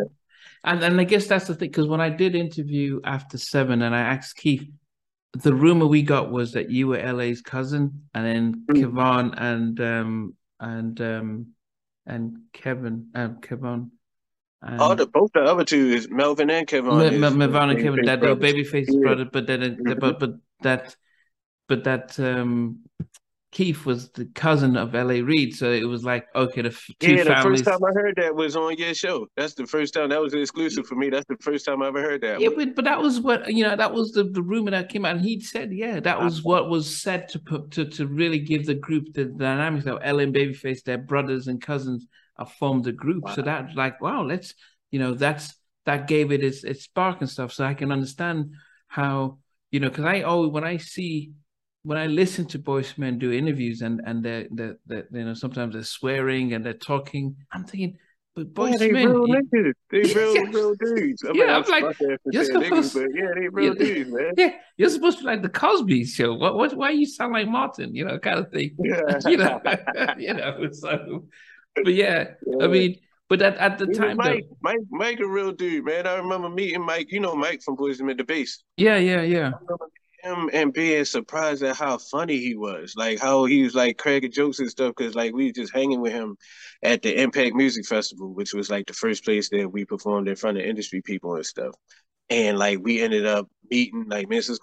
and 0.64 0.82
and 0.82 1.00
I 1.00 1.04
guess 1.04 1.26
that's 1.26 1.46
the 1.46 1.54
thing 1.54 1.70
because 1.70 1.88
when 1.88 2.00
I 2.00 2.10
did 2.10 2.34
interview 2.34 3.00
after 3.04 3.38
seven, 3.38 3.82
and 3.82 3.94
I 3.94 4.00
asked 4.00 4.36
Keith, 4.36 4.68
the 5.34 5.54
rumor 5.54 5.86
we 5.86 6.02
got 6.02 6.30
was 6.30 6.52
that 6.52 6.70
you 6.70 6.88
were 6.88 7.12
LA's 7.12 7.40
cousin, 7.40 8.04
and 8.14 8.26
then 8.26 8.64
mm. 8.70 8.76
Kevon 8.76 9.34
and 9.36 9.80
um 9.80 10.36
and 10.60 11.00
um 11.00 11.46
and 12.06 12.38
Kevin 12.52 13.08
um 13.14 13.38
Kevon. 13.40 13.90
And 14.60 14.80
oh, 14.80 14.94
the 14.94 15.06
both 15.06 15.32
the 15.32 15.42
other 15.42 15.64
two 15.64 15.88
is 15.88 16.08
Melvin 16.08 16.50
and 16.50 16.66
Kevon. 16.66 17.18
Melvin 17.18 17.70
and 17.70 17.78
Kevin, 17.80 18.04
that 18.04 18.20
they're 18.20 18.36
babyface 18.36 18.86
yeah. 18.88 19.00
brother, 19.00 19.24
but 19.24 19.46
then 19.46 19.82
but 19.98 20.20
but 20.20 20.34
that 20.62 20.94
but 21.68 21.84
that 21.84 22.18
um 22.20 22.80
Keith 23.52 23.84
was 23.84 24.08
the 24.12 24.24
cousin 24.24 24.78
of 24.78 24.94
L.A. 24.94 25.20
Reid, 25.20 25.54
so 25.54 25.70
it 25.70 25.84
was 25.84 26.04
like 26.04 26.26
okay, 26.34 26.62
the 26.62 26.70
two 26.70 27.14
yeah. 27.14 27.24
The 27.24 27.30
families... 27.30 27.60
first 27.60 27.64
time 27.70 27.84
I 27.84 27.92
heard 27.92 28.14
that 28.16 28.34
was 28.34 28.56
on 28.56 28.74
your 28.78 28.94
show. 28.94 29.26
That's 29.36 29.52
the 29.52 29.66
first 29.66 29.92
time 29.92 30.08
that 30.08 30.20
was 30.22 30.32
exclusive 30.32 30.86
for 30.86 30.94
me. 30.94 31.10
That's 31.10 31.26
the 31.28 31.36
first 31.36 31.66
time 31.66 31.82
I 31.82 31.88
ever 31.88 32.00
heard 32.00 32.22
that. 32.22 32.40
Yeah, 32.40 32.48
but, 32.56 32.74
but 32.74 32.86
that 32.86 32.98
was 32.98 33.20
what 33.20 33.52
you 33.52 33.62
know. 33.62 33.76
That 33.76 33.92
was 33.92 34.12
the, 34.12 34.24
the 34.24 34.42
rumor 34.42 34.70
that 34.70 34.88
came 34.88 35.04
out, 35.04 35.16
and 35.16 35.24
he 35.24 35.38
said, 35.38 35.70
yeah, 35.70 36.00
that 36.00 36.18
was 36.18 36.38
uh-huh. 36.38 36.48
what 36.48 36.70
was 36.70 36.96
said 36.96 37.28
to 37.28 37.38
put 37.38 37.70
to 37.72 37.84
to 37.84 38.06
really 38.06 38.38
give 38.38 38.64
the 38.64 38.74
group 38.74 39.12
the 39.12 39.26
dynamics 39.26 39.84
of 39.84 39.98
L 40.02 40.20
and 40.20 40.34
Babyface, 40.34 40.82
their 40.82 40.98
brothers 40.98 41.46
and 41.46 41.60
cousins, 41.60 42.06
have 42.38 42.52
formed 42.52 42.86
a 42.86 42.92
group. 42.92 43.24
Wow. 43.24 43.34
So 43.34 43.42
that 43.42 43.76
like 43.76 44.00
wow, 44.00 44.22
let's 44.22 44.54
you 44.90 44.98
know 44.98 45.12
that's 45.12 45.54
that 45.84 46.08
gave 46.08 46.32
it 46.32 46.42
its 46.42 46.64
its 46.64 46.84
spark 46.84 47.20
and 47.20 47.28
stuff. 47.28 47.52
So 47.52 47.66
I 47.66 47.74
can 47.74 47.92
understand 47.92 48.54
how 48.86 49.40
you 49.70 49.80
know 49.80 49.90
because 49.90 50.06
I 50.06 50.22
always 50.22 50.50
when 50.52 50.64
I 50.64 50.78
see 50.78 51.32
when 51.84 51.98
I 51.98 52.06
listen 52.06 52.46
to 52.46 52.58
boys 52.58 52.96
Men 52.96 53.18
do 53.18 53.32
interviews 53.32 53.82
and 53.82 54.00
and 54.04 54.24
they're, 54.24 54.46
they're, 54.50 54.76
they're, 54.86 55.06
you 55.12 55.24
know 55.24 55.34
sometimes 55.34 55.74
they're 55.74 55.82
swearing 55.82 56.52
and 56.52 56.64
they're 56.64 56.74
talking, 56.74 57.36
I'm 57.52 57.64
thinking, 57.64 57.98
but 58.34 58.54
boys 58.54 58.80
yeah, 58.80 58.88
Men, 58.88 59.08
real 59.08 59.26
niggas, 59.26 59.72
they 59.90 60.00
real 60.14 60.34
yeah. 60.34 60.42
real 60.50 60.74
dudes. 60.74 61.24
I 61.24 61.32
mean, 61.32 61.36
yeah, 61.36 61.56
I'm, 61.56 61.64
I'm 61.64 61.82
like, 61.82 61.96
you're 62.30 62.44
supposed, 62.44 62.96
niggas, 62.96 63.06
yeah, 63.14 63.26
they 63.34 63.48
real 63.48 63.74
yeah, 63.76 63.84
dudes, 63.84 64.10
man. 64.10 64.32
Yeah, 64.36 64.50
you're 64.76 64.90
supposed 64.90 65.18
to 65.18 65.24
be 65.24 65.26
like 65.26 65.42
the 65.42 65.48
Cosby 65.48 66.04
Show. 66.04 66.34
What 66.34 66.56
what? 66.56 66.74
Why 66.74 66.90
you 66.90 67.06
sound 67.06 67.32
like 67.32 67.48
Martin? 67.48 67.94
You 67.94 68.06
know, 68.06 68.18
kind 68.18 68.38
of 68.38 68.50
thing. 68.50 68.76
Yeah. 68.84 69.18
you 69.28 69.36
know, 69.36 69.60
you 70.18 70.34
know. 70.34 70.68
So, 70.72 71.26
but 71.84 71.94
yeah, 71.94 72.30
yeah. 72.46 72.64
I 72.64 72.68
mean. 72.68 72.96
But 73.28 73.40
at, 73.40 73.56
at 73.56 73.78
the 73.78 73.86
time, 73.86 74.18
Mike, 74.18 74.44
though, 74.46 74.56
Mike, 74.60 74.80
Mike, 74.90 75.20
a 75.20 75.26
real 75.26 75.52
dude, 75.52 75.86
man. 75.86 76.06
I 76.06 76.16
remember 76.16 76.50
meeting 76.50 76.84
Mike. 76.84 77.10
You 77.10 77.20
know 77.20 77.34
Mike 77.34 77.62
from 77.62 77.78
Boyz 77.78 77.98
Men 78.02 78.18
the 78.18 78.24
Bass. 78.24 78.62
Yeah, 78.76 78.98
yeah, 78.98 79.22
yeah 79.22 79.52
him 80.22 80.50
and 80.52 80.72
being 80.72 81.04
surprised 81.04 81.62
at 81.62 81.76
how 81.76 81.98
funny 81.98 82.38
he 82.38 82.54
was, 82.54 82.94
like 82.96 83.18
how 83.18 83.44
he 83.44 83.62
was 83.62 83.74
like 83.74 83.98
cracking 83.98 84.32
jokes 84.32 84.58
and 84.60 84.70
stuff. 84.70 84.94
Cause 84.94 85.14
like 85.14 85.34
we 85.34 85.46
were 85.46 85.52
just 85.52 85.74
hanging 85.74 86.00
with 86.00 86.12
him 86.12 86.36
at 86.82 87.02
the 87.02 87.20
Impact 87.20 87.54
Music 87.54 87.86
Festival, 87.86 88.34
which 88.34 88.54
was 88.54 88.70
like 88.70 88.86
the 88.86 88.92
first 88.94 89.24
place 89.24 89.48
that 89.50 89.70
we 89.70 89.84
performed 89.84 90.28
in 90.28 90.36
front 90.36 90.58
of 90.58 90.64
industry 90.64 91.02
people 91.02 91.34
and 91.36 91.46
stuff. 91.46 91.74
And 92.30 92.58
like 92.58 92.78
we 92.80 93.00
ended 93.02 93.26
up 93.26 93.48
meeting 93.70 94.06
like 94.08 94.28
Mrs. 94.28 94.60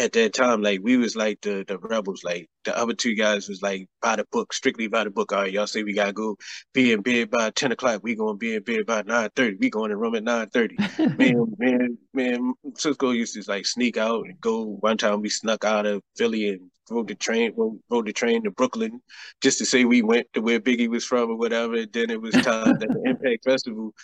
At 0.00 0.12
that 0.12 0.32
time, 0.32 0.62
like 0.62 0.80
we 0.82 0.96
was 0.96 1.16
like 1.16 1.40
the 1.40 1.64
the 1.66 1.76
rebels. 1.78 2.22
Like 2.22 2.48
the 2.64 2.76
other 2.76 2.94
two 2.94 3.14
guys 3.14 3.48
was 3.48 3.62
like 3.62 3.88
by 4.00 4.14
the 4.16 4.24
book, 4.30 4.52
strictly 4.52 4.86
by 4.86 5.04
the 5.04 5.10
book. 5.10 5.32
All 5.32 5.42
right, 5.42 5.52
y'all 5.52 5.66
say 5.66 5.82
we 5.82 5.92
gotta 5.92 6.12
go 6.12 6.36
be 6.72 6.92
in 6.92 7.02
bed 7.02 7.30
by 7.30 7.50
ten 7.50 7.72
o'clock. 7.72 8.02
We 8.04 8.14
gonna 8.14 8.36
be 8.36 8.54
in 8.54 8.62
bed 8.62 8.86
by 8.86 9.02
nine 9.02 9.30
thirty. 9.34 9.56
We 9.58 9.70
going 9.70 9.90
to 9.90 9.96
room 9.96 10.14
at 10.14 10.22
nine 10.22 10.48
thirty. 10.50 10.76
man, 11.18 11.46
man, 11.58 11.98
man. 12.14 12.54
Sisqó 12.72 13.14
used 13.14 13.34
to 13.34 13.50
like 13.50 13.66
sneak 13.66 13.96
out 13.96 14.24
and 14.26 14.40
go. 14.40 14.76
One 14.80 14.98
time 14.98 15.20
we 15.20 15.30
snuck 15.30 15.64
out 15.64 15.86
of 15.86 16.02
Philly 16.16 16.48
and 16.50 16.70
rode 16.90 17.08
the 17.08 17.14
train, 17.14 17.52
rode 17.56 18.06
the 18.06 18.12
train 18.12 18.44
to 18.44 18.50
Brooklyn, 18.50 19.00
just 19.40 19.58
to 19.58 19.66
say 19.66 19.84
we 19.84 20.02
went 20.02 20.26
to 20.34 20.40
where 20.40 20.60
Biggie 20.60 20.88
was 20.88 21.04
from 21.04 21.30
or 21.30 21.36
whatever. 21.36 21.74
And 21.74 21.92
then 21.92 22.10
it 22.10 22.20
was 22.20 22.32
time 22.42 22.70
at 22.70 22.80
the 22.80 23.02
Impact 23.04 23.44
Festival. 23.44 23.94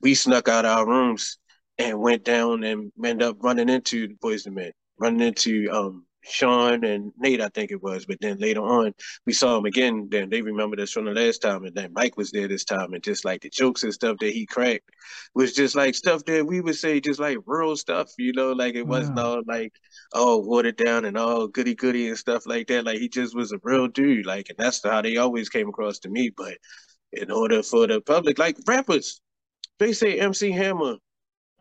We 0.00 0.14
snuck 0.14 0.48
out 0.48 0.64
of 0.64 0.76
our 0.76 0.86
rooms 0.86 1.38
and 1.78 2.00
went 2.00 2.24
down 2.24 2.64
and 2.64 2.92
ended 3.04 3.26
up 3.26 3.36
running 3.40 3.68
into 3.68 4.08
the 4.08 4.14
Boyz 4.14 4.50
Men 4.50 4.72
running 4.98 5.28
into 5.28 5.68
um 5.70 6.06
Sean 6.24 6.84
and 6.84 7.12
Nate, 7.18 7.40
I 7.40 7.48
think 7.48 7.70
it 7.70 7.82
was. 7.82 8.06
But 8.06 8.18
then 8.20 8.38
later 8.38 8.62
on, 8.62 8.94
we 9.26 9.32
saw 9.32 9.58
him 9.58 9.66
again. 9.66 10.08
Then 10.10 10.30
they 10.30 10.42
remembered 10.42 10.80
us 10.80 10.90
from 10.90 11.04
the 11.04 11.12
last 11.12 11.42
time, 11.42 11.64
and 11.64 11.74
then 11.74 11.92
Mike 11.92 12.16
was 12.16 12.30
there 12.30 12.48
this 12.48 12.64
time, 12.64 12.94
and 12.94 13.02
just 13.02 13.24
like 13.24 13.42
the 13.42 13.50
jokes 13.50 13.82
and 13.82 13.92
stuff 13.92 14.16
that 14.20 14.32
he 14.32 14.46
cracked 14.46 14.88
was 15.34 15.52
just 15.52 15.76
like 15.76 15.94
stuff 15.94 16.24
that 16.24 16.46
we 16.46 16.60
would 16.60 16.76
say, 16.76 17.00
just 17.00 17.20
like 17.20 17.38
real 17.46 17.76
stuff, 17.76 18.10
you 18.18 18.32
know, 18.32 18.52
like 18.52 18.74
it 18.74 18.86
wasn't 18.86 19.18
all 19.18 19.42
like 19.46 19.72
oh 20.14 20.38
watered 20.38 20.76
down 20.76 21.04
and 21.04 21.18
all 21.18 21.46
goody 21.46 21.74
goody 21.74 22.08
and 22.08 22.18
stuff 22.18 22.46
like 22.46 22.68
that. 22.68 22.84
Like 22.84 22.98
he 22.98 23.08
just 23.08 23.34
was 23.36 23.52
a 23.52 23.60
real 23.62 23.88
dude, 23.88 24.26
like, 24.26 24.48
and 24.48 24.58
that's 24.58 24.82
how 24.82 25.02
they 25.02 25.16
always 25.18 25.48
came 25.48 25.68
across 25.68 25.98
to 26.00 26.08
me. 26.08 26.30
But 26.34 26.58
in 27.12 27.30
order 27.30 27.62
for 27.62 27.86
the 27.86 28.00
public, 28.00 28.38
like 28.38 28.56
rappers, 28.66 29.20
they 29.78 29.92
say 29.92 30.18
MC 30.18 30.50
Hammer 30.52 30.96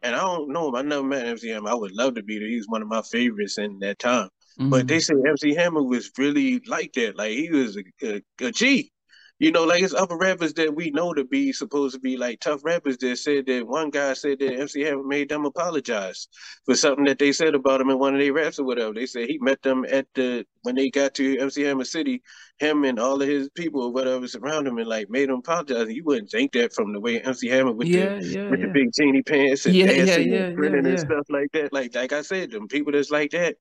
and 0.04 0.16
I 0.16 0.20
don't 0.20 0.50
know 0.50 0.68
him. 0.68 0.76
I 0.76 0.82
never 0.82 1.04
met 1.04 1.26
MC 1.26 1.50
Hammer. 1.50 1.70
I 1.70 1.74
would 1.74 1.94
love 1.94 2.16
to 2.16 2.24
be 2.24 2.38
there. 2.38 2.48
He 2.48 2.58
was 2.58 2.68
one 2.68 2.82
of 2.82 2.88
my 2.88 3.02
favorites 3.02 3.58
in 3.58 3.80
that 3.80 4.00
time. 4.00 4.30
Mm-hmm. 4.60 4.70
But 4.70 4.88
they 4.88 5.00
say 5.00 5.16
MC 5.28 5.56
Hammer 5.56 5.82
was 5.82 6.12
really 6.18 6.62
like 6.68 6.94
that. 6.94 7.18
Like 7.18 7.32
he 7.32 7.50
was 7.50 7.78
a, 7.78 7.84
a, 8.04 8.22
a 8.48 8.52
G. 8.52 8.92
You 9.40 9.52
know, 9.52 9.64
like 9.64 9.82
it's 9.82 9.94
other 9.94 10.16
rappers 10.16 10.54
that 10.54 10.74
we 10.74 10.92
know 10.92 11.14
to 11.14 11.26
be 11.26 11.52
supposed 11.52 11.96
to 11.96 12.00
be 12.00 12.18
like 12.18 12.40
tough 12.40 12.64
rappers 12.64 12.98
that 13.00 13.18
said 13.18 13.48
that 13.48 13.68
one 13.68 13.90
guy 13.90 14.14
said 14.14 14.40
that 14.40 14.60
MC 14.60 14.82
Hammer 14.82 15.04
made 15.04 15.30
them 15.30 15.46
apologize 15.46 16.28
for 16.66 16.76
something 16.76 17.06
that 17.06 17.20
they 17.20 17.32
said 17.32 17.56
about 17.56 17.82
him 17.82 17.90
in 17.90 18.00
one 18.00 18.14
of 18.14 18.22
their 18.22 18.32
raps 18.32 18.60
or 18.60 18.64
whatever. 18.64 18.94
They 18.94 19.08
said 19.08 19.28
he 19.28 19.40
met 19.40 19.62
them 19.64 19.86
at 19.90 20.06
the 20.14 20.46
when 20.62 20.76
they 20.76 20.90
got 20.90 21.16
to 21.16 21.38
MC 21.40 21.64
Hammer 21.64 21.84
City, 21.84 22.22
him 22.60 22.84
and 22.84 23.00
all 23.00 23.22
of 23.22 23.28
his 23.28 23.50
people 23.50 23.82
or 23.82 23.92
whatever 23.92 24.28
surround 24.28 24.68
him 24.68 24.78
and 24.78 24.88
like 24.88 25.10
made 25.10 25.30
him 25.30 25.40
apologize. 25.40 25.88
And 25.88 25.96
you 25.96 26.04
wouldn't 26.06 26.30
think 26.30 26.54
that 26.54 26.74
from 26.74 26.94
the 26.94 27.00
way 27.00 27.20
MC 27.20 27.50
Hammer 27.50 27.74
with 27.74 27.88
yeah, 27.88 28.20
the 28.20 28.28
yeah, 28.28 28.50
with 28.50 28.60
yeah. 28.60 28.68
the 28.68 28.72
big 28.72 28.94
teeny 28.94 29.24
pants 29.24 29.66
and 29.66 29.76
dancing 29.76 30.34
and 30.34 30.56
grinning 30.56 30.86
and 30.86 31.00
stuff 31.00 31.26
like 31.30 31.52
that. 31.54 31.74
Like 31.74 31.96
like 31.96 32.14
I 32.14 32.22
said, 32.22 32.52
them 32.52 32.68
people 32.68 32.94
that's 32.94 33.12
like 33.12 33.32
that, 33.32 33.58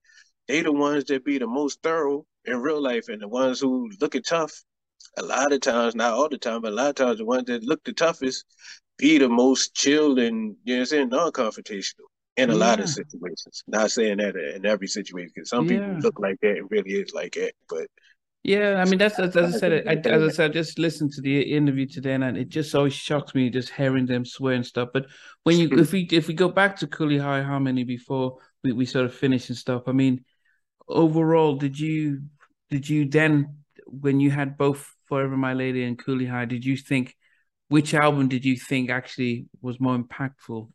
they 0.47 0.61
the 0.61 0.71
ones 0.71 1.05
that 1.05 1.25
be 1.25 1.39
the 1.39 1.47
most 1.47 1.81
thorough 1.81 2.25
in 2.45 2.61
real 2.61 2.81
life 2.81 3.09
and 3.09 3.21
the 3.21 3.27
ones 3.27 3.59
who 3.59 3.89
looking 3.99 4.21
tough 4.21 4.63
a 5.17 5.23
lot 5.23 5.53
of 5.53 5.61
times, 5.61 5.95
not 5.95 6.13
all 6.13 6.29
the 6.29 6.37
time, 6.37 6.61
but 6.61 6.71
a 6.71 6.75
lot 6.75 6.89
of 6.89 6.95
times 6.95 7.17
the 7.17 7.25
ones 7.25 7.45
that 7.45 7.63
look 7.63 7.83
the 7.83 7.93
toughest 7.93 8.45
be 8.97 9.17
the 9.17 9.29
most 9.29 9.73
chill 9.73 10.19
and 10.19 10.55
you 10.63 10.75
know 10.75 10.81
I'm 10.81 10.85
saying 10.85 11.09
non-confrontational 11.09 12.07
in 12.37 12.49
a 12.49 12.53
yeah. 12.53 12.59
lot 12.59 12.79
of 12.79 12.89
situations. 12.89 13.63
Not 13.67 13.91
saying 13.91 14.17
that 14.17 14.35
in 14.35 14.65
every 14.65 14.87
situation, 14.87 15.31
because 15.33 15.49
some 15.49 15.67
yeah. 15.67 15.79
people 15.79 16.01
look 16.01 16.19
like 16.19 16.39
that 16.41 16.57
and 16.57 16.71
really 16.71 16.91
is 16.93 17.13
like 17.13 17.33
that, 17.33 17.53
but. 17.69 17.87
Yeah, 18.45 18.83
I 18.85 18.89
mean 18.89 18.99
that's 18.99 19.17
as, 19.19 19.37
as 19.37 19.55
I 19.55 19.57
said. 19.57 19.87
I, 19.87 19.93
as 20.09 20.21
I 20.21 20.27
said, 20.27 20.51
I 20.51 20.53
just 20.53 20.77
listened 20.77 21.13
to 21.13 21.21
the 21.21 21.41
interview 21.41 21.85
today, 21.85 22.13
and 22.13 22.37
it 22.37 22.49
just 22.49 22.75
always 22.75 22.93
shocks 22.93 23.33
me 23.33 23.49
just 23.49 23.69
hearing 23.69 24.05
them 24.05 24.25
swear 24.25 24.53
and 24.53 24.65
stuff. 24.65 24.89
But 24.93 25.05
when 25.43 25.57
you, 25.57 25.69
if 25.79 25.93
we, 25.93 26.01
if 26.11 26.27
we 26.27 26.33
go 26.33 26.49
back 26.49 26.75
to 26.79 26.87
Cooley 26.87 27.17
High 27.17 27.41
Harmony 27.41 27.85
before 27.85 28.39
we, 28.61 28.73
we 28.73 28.85
sort 28.85 29.05
of 29.05 29.13
finish 29.13 29.47
and 29.47 29.57
stuff, 29.57 29.83
I 29.87 29.93
mean, 29.93 30.25
overall, 30.89 31.55
did 31.55 31.79
you, 31.79 32.23
did 32.69 32.89
you 32.89 33.07
then 33.07 33.62
when 34.01 34.19
you 34.19 34.31
had 34.31 34.57
both 34.57 34.93
Forever 35.05 35.37
My 35.37 35.53
Lady 35.53 35.83
and 35.83 35.97
Cooley 35.97 36.25
High, 36.25 36.45
did 36.45 36.65
you 36.65 36.77
think 36.77 37.15
which 37.67 37.93
album 37.93 38.27
did 38.27 38.45
you 38.45 38.57
think 38.57 38.89
actually 38.89 39.47
was 39.61 39.79
more 39.79 39.97
impactful 39.97 40.69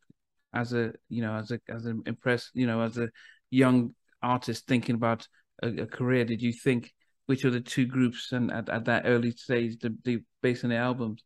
as 0.55 0.73
a 0.73 0.93
you 1.09 1.23
know 1.23 1.35
as 1.35 1.51
a 1.51 1.61
as 1.69 1.85
an 1.85 2.03
impress 2.07 2.51
you 2.55 2.67
know 2.67 2.81
as 2.81 2.97
a 2.97 3.09
young 3.51 3.95
artist 4.23 4.67
thinking 4.67 4.95
about 4.95 5.27
a, 5.63 5.83
a 5.83 5.87
career? 5.87 6.25
Did 6.25 6.43
you 6.43 6.53
think 6.53 6.93
which 7.27 7.45
of 7.45 7.53
the 7.53 7.61
two 7.61 7.87
groups 7.87 8.33
and 8.33 8.51
at, 8.53 8.69
at 8.69 8.85
that 8.87 9.03
early 9.07 9.33
stage 9.33 9.79
the, 9.81 9.97
the 10.05 10.23
based 10.43 10.65
on 10.65 10.71
the 10.71 10.77
albums? 10.77 11.23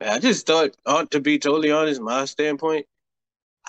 I 0.00 0.18
just 0.18 0.46
thought, 0.46 0.76
uh, 0.84 1.04
to 1.06 1.20
be 1.20 1.38
totally 1.38 1.70
honest, 1.70 2.00
my 2.00 2.24
standpoint, 2.24 2.86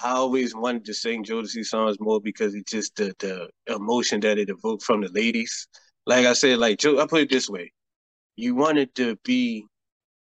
I 0.04 0.10
always 0.10 0.56
wanted 0.56 0.86
to 0.86 0.94
sing 0.94 1.24
Jodeci 1.24 1.64
songs 1.64 1.98
more 2.00 2.20
because 2.20 2.56
it's 2.56 2.72
just 2.72 2.96
the, 2.96 3.14
the 3.20 3.50
emotion 3.72 4.20
that 4.22 4.40
it 4.40 4.50
evoked 4.50 4.82
from 4.82 5.02
the 5.02 5.10
ladies 5.10 5.68
like 6.06 6.26
I 6.26 6.34
said, 6.34 6.60
like 6.60 6.80
Joe, 6.80 7.00
I 7.00 7.08
put 7.08 7.22
it 7.22 7.30
this 7.30 7.50
way: 7.50 7.72
you 8.36 8.56
wanted 8.56 8.94
to 8.96 9.18
be, 9.24 9.66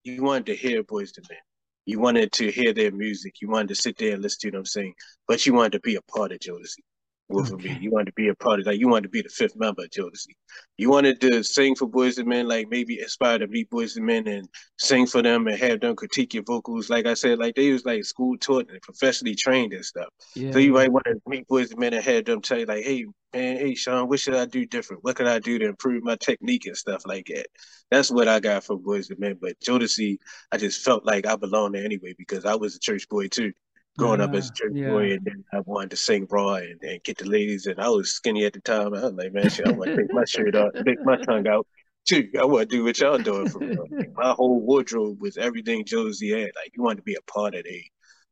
you 0.05 0.23
wanted 0.23 0.47
to 0.47 0.57
hear 0.57 0.83
Boyz 0.83 1.17
II 1.19 1.25
Men, 1.31 1.39
you 1.87 2.01
wanted 2.01 2.33
to 2.33 2.51
hear 2.51 2.73
their 2.73 2.93
music, 2.93 3.35
you 3.41 3.49
wanted 3.49 3.69
to 3.69 3.75
sit 3.75 3.99
there 3.99 4.15
and 4.15 4.23
listen 4.23 4.51
to 4.51 4.57
them 4.57 4.67
sing, 4.67 4.95
but 5.29 5.45
you 5.47 5.55
wanted 5.55 5.73
to 5.73 5.81
be 5.81 5.97
a 5.97 6.03
part 6.03 6.33
of 6.33 6.39
Jodeci. 6.39 6.81
Wolf 7.29 7.51
okay. 7.53 7.75
me. 7.75 7.79
You 7.81 7.91
wanted 7.91 8.07
to 8.07 8.13
be 8.13 8.29
a 8.29 8.35
part 8.37 8.61
of 8.61 8.67
like 8.67 8.79
you 8.79 8.89
wanted 8.89 9.05
to 9.05 9.09
be 9.09 9.23
the 9.23 9.29
fifth 9.29 9.57
member 9.57 9.83
of 9.83 9.91
Jodeci. 9.91 10.35
You 10.79 10.91
wanted 10.91 11.21
to 11.23 11.43
sing 11.43 11.75
for 11.75 11.89
Boys 11.89 12.19
and 12.19 12.29
Men, 12.29 12.47
like 12.47 12.69
maybe 12.71 12.99
aspire 12.99 13.39
to 13.39 13.49
meet 13.49 13.69
Boyz 13.69 13.97
II 13.97 14.05
Men 14.05 14.29
and 14.29 14.49
sing 14.79 15.07
for 15.07 15.23
them 15.23 15.49
and 15.49 15.59
have 15.59 15.81
them 15.81 15.97
critique 15.97 16.35
your 16.35 16.45
vocals. 16.45 16.89
Like 16.89 17.07
I 17.07 17.15
said, 17.15 17.39
like 17.39 17.57
they 17.57 17.73
was 17.73 17.85
like 17.85 18.05
school 18.05 18.37
taught 18.39 18.71
and 18.71 18.81
professionally 18.81 19.35
trained 19.35 19.73
and 19.73 19.85
stuff. 19.85 20.09
Yeah. 20.37 20.53
So 20.53 20.59
you 20.59 20.73
might 20.73 20.93
want 20.93 21.07
to 21.07 21.21
meet 21.27 21.49
Boys 21.49 21.73
and 21.73 21.81
Men 21.81 21.95
and 21.95 22.05
have 22.05 22.25
them 22.25 22.43
tell 22.43 22.59
you 22.59 22.67
like, 22.67 22.85
hey 22.85 23.07
man, 23.35 23.57
hey 23.57 23.75
Sean, 23.75 24.09
what 24.09 24.21
should 24.21 24.35
I 24.35 24.47
do 24.47 24.65
different? 24.65 25.03
What 25.03 25.17
can 25.17 25.27
I 25.27 25.41
do 25.41 25.59
to 25.59 25.67
improve 25.67 26.05
my 26.05 26.17
technique 26.17 26.67
and 26.67 26.77
stuff 26.77 27.03
like 27.07 27.27
that? 27.35 27.47
That's 27.91 28.11
what 28.11 28.29
I 28.29 28.39
got 28.39 28.63
from 28.63 28.85
Boys 28.85 29.11
and 29.11 29.19
Men. 29.19 29.37
But 29.41 29.59
Jodeci, 29.59 30.19
I 30.53 30.59
just 30.59 30.85
felt 30.85 31.05
like 31.05 31.27
I 31.27 31.35
belonged 31.35 31.75
there 31.75 31.85
anyway 31.85 32.15
because 32.17 32.45
I 32.45 32.55
was 32.55 32.77
a 32.77 32.81
church 32.81 33.09
boy 33.09 33.27
too 33.27 33.53
growing 33.97 34.21
yeah, 34.21 34.27
up 34.27 34.35
as 34.35 34.51
a 34.51 34.53
church 34.53 34.73
yeah. 34.75 34.91
boy, 34.91 35.13
and 35.13 35.25
then 35.25 35.45
I 35.53 35.61
wanted 35.61 35.91
to 35.91 35.97
sing 35.97 36.27
raw 36.31 36.55
and, 36.55 36.81
and, 36.83 37.03
get 37.03 37.19
the 37.19 37.27
ladies. 37.27 37.67
And 37.67 37.81
I 37.81 37.89
was 37.89 38.15
skinny 38.15 38.45
at 38.45 38.53
the 38.53 38.61
time. 38.61 38.95
I 38.95 39.03
was 39.03 39.13
like, 39.13 39.33
man, 39.33 39.49
shit, 39.49 39.67
I 39.67 39.73
want 39.73 39.91
to 39.91 39.97
take 39.97 40.13
my 40.13 40.25
shirt 40.25 40.55
off, 40.55 40.73
take 40.85 41.05
my 41.05 41.17
tongue 41.17 41.49
out. 41.49 41.67
Too. 42.07 42.29
I 42.39 42.45
want 42.45 42.71
to 42.71 42.77
do 42.77 42.85
what 42.85 43.01
y'all 43.01 43.19
doing 43.19 43.49
for 43.49 43.59
real. 43.59 43.87
Like, 43.91 44.13
my 44.17 44.31
whole 44.31 44.61
wardrobe 44.61 45.21
was 45.21 45.37
everything 45.37 45.85
Jodeci 45.85 46.31
had. 46.31 46.53
Like 46.55 46.73
you 46.77 46.83
wanted 46.83 46.99
to 46.99 47.03
be 47.03 47.17
a 47.17 47.33
part 47.33 47.57
of 47.57 47.65
the 47.65 47.83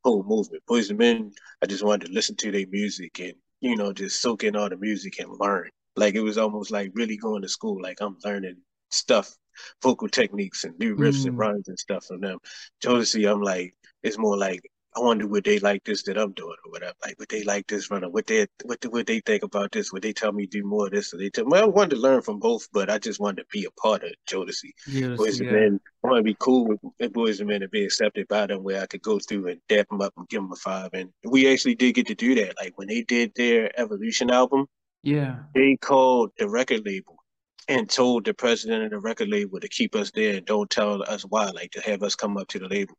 whole 0.04 0.22
movement. 0.22 0.62
Boys 0.68 0.90
and 0.90 0.98
Men, 0.98 1.32
I 1.60 1.66
just 1.66 1.82
wanted 1.82 2.06
to 2.06 2.12
listen 2.12 2.36
to 2.36 2.52
their 2.52 2.66
music 2.70 3.18
and 3.18 3.34
you 3.60 3.74
know 3.74 3.92
just 3.92 4.22
soak 4.22 4.44
in 4.44 4.54
all 4.54 4.68
the 4.68 4.76
music 4.76 5.18
and 5.18 5.28
learn. 5.40 5.70
Like 5.96 6.14
it 6.14 6.20
was 6.20 6.38
almost 6.38 6.70
like 6.70 6.92
really 6.94 7.16
going 7.16 7.42
to 7.42 7.48
school. 7.48 7.82
Like 7.82 7.98
I'm 8.00 8.16
learning 8.24 8.58
stuff, 8.90 9.34
vocal 9.82 10.08
techniques 10.08 10.62
and 10.62 10.78
new 10.78 10.94
riffs 10.94 11.22
mm. 11.22 11.30
and 11.30 11.38
runs 11.38 11.66
and 11.66 11.78
stuff 11.78 12.04
from 12.04 12.20
them. 12.20 12.38
Jodeci, 12.80 13.28
I'm 13.28 13.42
like, 13.42 13.74
it's 14.04 14.18
more 14.18 14.36
like 14.36 14.60
I 14.96 15.00
wonder 15.00 15.26
would 15.26 15.44
they 15.44 15.58
like 15.58 15.84
this 15.84 16.04
that 16.04 16.16
I'm 16.16 16.32
doing 16.32 16.56
or 16.64 16.70
whatever. 16.70 16.94
Like 17.04 17.18
would 17.18 17.28
they 17.28 17.42
like 17.42 17.66
this 17.66 17.90
running? 17.90 18.12
What 18.12 18.26
they 18.26 18.46
what 18.64 18.84
would 18.86 19.06
they 19.06 19.20
think 19.20 19.42
about 19.42 19.72
this? 19.72 19.92
Would 19.92 20.02
they 20.02 20.12
tell 20.12 20.32
me 20.32 20.46
do 20.46 20.62
more 20.64 20.86
of 20.86 20.92
this? 20.92 21.12
Or 21.12 21.18
they 21.18 21.30
tell 21.30 21.46
well, 21.46 21.64
I 21.64 21.66
wanted 21.66 21.96
to 21.96 22.00
learn 22.00 22.22
from 22.22 22.38
both, 22.38 22.68
but 22.72 22.90
I 22.90 22.98
just 22.98 23.20
wanted 23.20 23.42
to 23.42 23.48
be 23.52 23.64
a 23.64 23.70
part 23.72 24.04
of 24.04 24.10
Jodeci. 24.28 24.70
Yes, 24.86 25.16
Boys 25.16 25.40
yeah. 25.40 25.48
and 25.48 25.56
Men. 25.56 25.80
I 26.04 26.08
want 26.08 26.18
to 26.18 26.22
be 26.22 26.36
cool 26.38 26.76
with 26.98 27.12
Boys 27.12 27.40
and 27.40 27.48
Men 27.48 27.62
and 27.62 27.70
be 27.70 27.84
accepted 27.84 28.28
by 28.28 28.46
them 28.46 28.62
where 28.62 28.82
I 28.82 28.86
could 28.86 29.02
go 29.02 29.18
through 29.18 29.48
and 29.48 29.60
dap 29.68 29.88
them 29.88 30.00
up 30.00 30.12
and 30.16 30.28
give 30.28 30.42
them 30.42 30.52
a 30.52 30.56
five. 30.56 30.90
And 30.92 31.10
we 31.24 31.50
actually 31.52 31.74
did 31.74 31.94
get 31.94 32.06
to 32.08 32.14
do 32.14 32.34
that. 32.36 32.54
Like 32.60 32.78
when 32.78 32.88
they 32.88 33.02
did 33.02 33.32
their 33.34 33.78
Evolution 33.78 34.30
album, 34.30 34.66
yeah, 35.02 35.36
they 35.54 35.76
called 35.76 36.30
the 36.38 36.48
record 36.48 36.82
label 36.86 37.13
and 37.68 37.88
told 37.88 38.24
the 38.24 38.34
president 38.34 38.84
of 38.84 38.90
the 38.90 38.98
record 38.98 39.28
label 39.28 39.60
to 39.60 39.68
keep 39.68 39.94
us 39.94 40.10
there 40.10 40.36
and 40.36 40.46
don't 40.46 40.70
tell 40.70 41.02
us 41.02 41.22
why, 41.22 41.50
like 41.50 41.70
to 41.72 41.80
have 41.80 42.02
us 42.02 42.14
come 42.14 42.36
up 42.36 42.48
to 42.48 42.58
the 42.58 42.68
label 42.68 42.96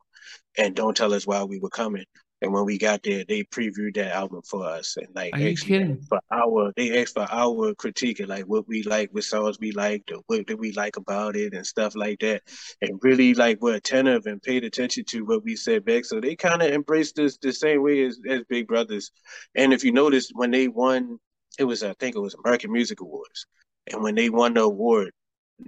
and 0.58 0.76
don't 0.76 0.98
tell 0.98 1.14
us 1.14 1.28
why 1.28 1.44
we 1.44 1.60
were 1.60 1.70
coming. 1.70 2.06
And 2.42 2.54
when 2.54 2.66
we 2.66 2.78
got 2.78 3.02
there, 3.02 3.24
they 3.28 3.44
previewed 3.44 3.96
that 3.96 4.14
album 4.14 4.42
for 4.48 4.66
us 4.66 4.98
and 4.98 5.08
like 5.16 5.34
Are 5.34 5.40
kidding? 5.56 6.02
for 6.10 6.20
our 6.32 6.74
they 6.76 7.02
asked 7.02 7.14
for 7.14 7.26
our 7.32 7.74
critique 7.76 8.20
and 8.20 8.28
like 8.28 8.44
what 8.44 8.68
we 8.68 8.84
like, 8.84 9.10
what 9.14 9.24
songs 9.24 9.58
we 9.60 9.72
liked, 9.72 10.12
or 10.12 10.22
what 10.28 10.46
did 10.46 10.60
we 10.60 10.74
like 10.74 10.98
about 10.98 11.38
it 11.38 11.54
and 11.54 11.66
stuff 11.66 11.96
like 11.96 12.20
that. 12.20 12.44
And 12.82 13.00
really 13.02 13.34
like 13.34 13.62
were 13.62 13.76
attentive 13.76 14.26
and 14.26 14.42
paid 14.42 14.66
attention 14.66 15.06
to 15.10 15.26
what 15.26 15.44
we 15.44 15.56
said 15.56 15.86
back. 15.86 16.04
So 16.06 16.20
they 16.20 16.36
kind 16.36 16.62
of 16.62 16.72
embraced 16.72 17.18
us 17.20 17.38
the 17.38 17.54
same 17.54 17.82
way 17.82 18.04
as, 18.04 18.20
as 18.30 18.44
Big 18.50 18.68
Brothers. 18.68 19.12
And 19.56 19.74
if 19.74 19.84
you 19.84 19.94
notice 19.94 20.30
when 20.34 20.52
they 20.52 20.68
won, 20.68 21.18
it 21.58 21.64
was 21.64 21.84
I 21.84 21.94
think 21.94 22.16
it 22.16 22.22
was 22.22 22.36
American 22.36 22.74
Music 22.74 23.00
Awards. 23.00 23.48
And 23.92 24.02
when 24.02 24.16
they 24.16 24.30
won 24.30 24.54
the 24.54 24.62
award, 24.64 25.12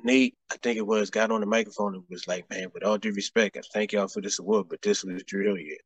Nate, 0.04 0.36
I 0.52 0.58
think 0.58 0.78
it 0.78 0.86
was, 0.86 1.10
got 1.10 1.32
on 1.32 1.42
the 1.42 1.48
microphone 1.48 1.96
and 1.96 2.04
was 2.10 2.28
like, 2.28 2.50
"Man, 2.50 2.70
with 2.74 2.84
all 2.84 2.98
due 2.98 3.14
respect, 3.14 3.58
I 3.58 3.62
thank 3.74 3.94
y'all 3.94 4.08
for 4.08 4.22
this 4.22 4.40
award, 4.40 4.68
but 4.70 4.82
this 4.82 5.04
was 5.04 5.24
Dru 5.24 5.44
Hilliard. 5.44 5.80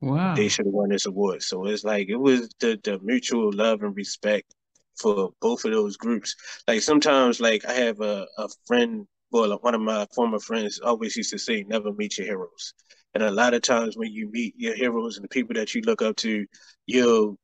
Wow, 0.00 0.34
they 0.34 0.48
should 0.48 0.66
have 0.66 0.74
won 0.74 0.88
this 0.90 1.06
award." 1.06 1.42
So 1.42 1.66
it's 1.66 1.84
like 1.84 2.08
it 2.08 2.16
was 2.16 2.48
the 2.60 2.78
the 2.82 2.98
mutual 3.00 3.52
love 3.52 3.82
and 3.82 3.96
respect 3.96 4.54
for 5.00 5.32
both 5.40 5.64
of 5.64 5.72
those 5.72 5.96
groups. 5.96 6.34
Like 6.66 6.82
sometimes, 6.82 7.40
like 7.40 7.64
I 7.64 7.72
have 7.74 8.00
a 8.00 8.26
a 8.38 8.48
friend, 8.66 9.06
well, 9.30 9.56
one 9.60 9.74
of 9.74 9.80
my 9.80 10.06
former 10.14 10.38
friends 10.40 10.80
always 10.80 11.16
used 11.16 11.30
to 11.32 11.38
say, 11.38 11.62
"Never 11.64 11.92
meet 11.92 12.18
your 12.18 12.26
heroes." 12.26 12.74
And 13.14 13.22
a 13.22 13.30
lot 13.30 13.54
of 13.54 13.62
times 13.62 13.96
when 13.96 14.12
you 14.12 14.30
meet 14.30 14.54
your 14.56 14.74
heroes 14.74 15.16
and 15.16 15.24
the 15.24 15.28
people 15.28 15.54
that 15.54 15.74
you 15.74 15.80
look 15.82 16.02
up 16.02 16.16
to, 16.16 16.46
you'll 16.86 17.38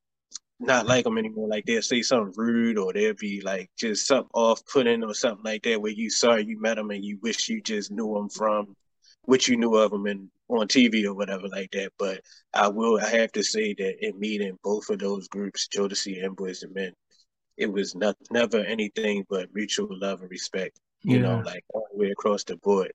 not 0.62 0.86
like 0.86 1.04
them 1.04 1.18
anymore. 1.18 1.48
Like 1.48 1.66
they'll 1.66 1.82
say 1.82 2.02
something 2.02 2.32
rude 2.36 2.78
or 2.78 2.92
they'll 2.92 3.14
be 3.14 3.40
like 3.40 3.70
just 3.78 4.06
something 4.06 4.30
off 4.34 4.64
putting 4.66 5.04
or 5.04 5.14
something 5.14 5.44
like 5.44 5.62
that 5.64 5.80
where 5.80 5.92
you 5.92 6.10
sorry 6.10 6.44
you 6.44 6.60
met 6.60 6.76
them 6.76 6.90
and 6.90 7.04
you 7.04 7.18
wish 7.22 7.48
you 7.48 7.60
just 7.60 7.90
knew 7.90 8.14
them 8.14 8.28
from 8.28 8.74
what 9.24 9.46
you 9.46 9.56
knew 9.56 9.76
of 9.76 9.90
them 9.90 10.06
and 10.06 10.28
on 10.48 10.68
TV 10.68 11.04
or 11.04 11.14
whatever 11.14 11.48
like 11.48 11.70
that. 11.72 11.92
But 11.98 12.20
I 12.52 12.68
will, 12.68 13.00
I 13.00 13.08
have 13.08 13.32
to 13.32 13.42
say 13.42 13.74
that 13.74 14.06
in 14.06 14.18
meeting 14.18 14.58
both 14.62 14.88
of 14.90 14.98
those 14.98 15.28
groups, 15.28 15.68
Jodeci 15.68 16.24
and 16.24 16.36
Boys 16.36 16.62
and 16.62 16.74
Men, 16.74 16.92
it 17.56 17.72
was 17.72 17.94
not 17.94 18.16
never 18.30 18.58
anything 18.58 19.24
but 19.28 19.54
mutual 19.54 19.88
love 19.90 20.20
and 20.20 20.30
respect. 20.30 20.78
You 21.02 21.16
yeah. 21.16 21.22
know, 21.22 21.42
like 21.44 21.64
all 21.74 21.86
the 21.92 21.98
way 21.98 22.10
across 22.10 22.44
the 22.44 22.56
board. 22.56 22.92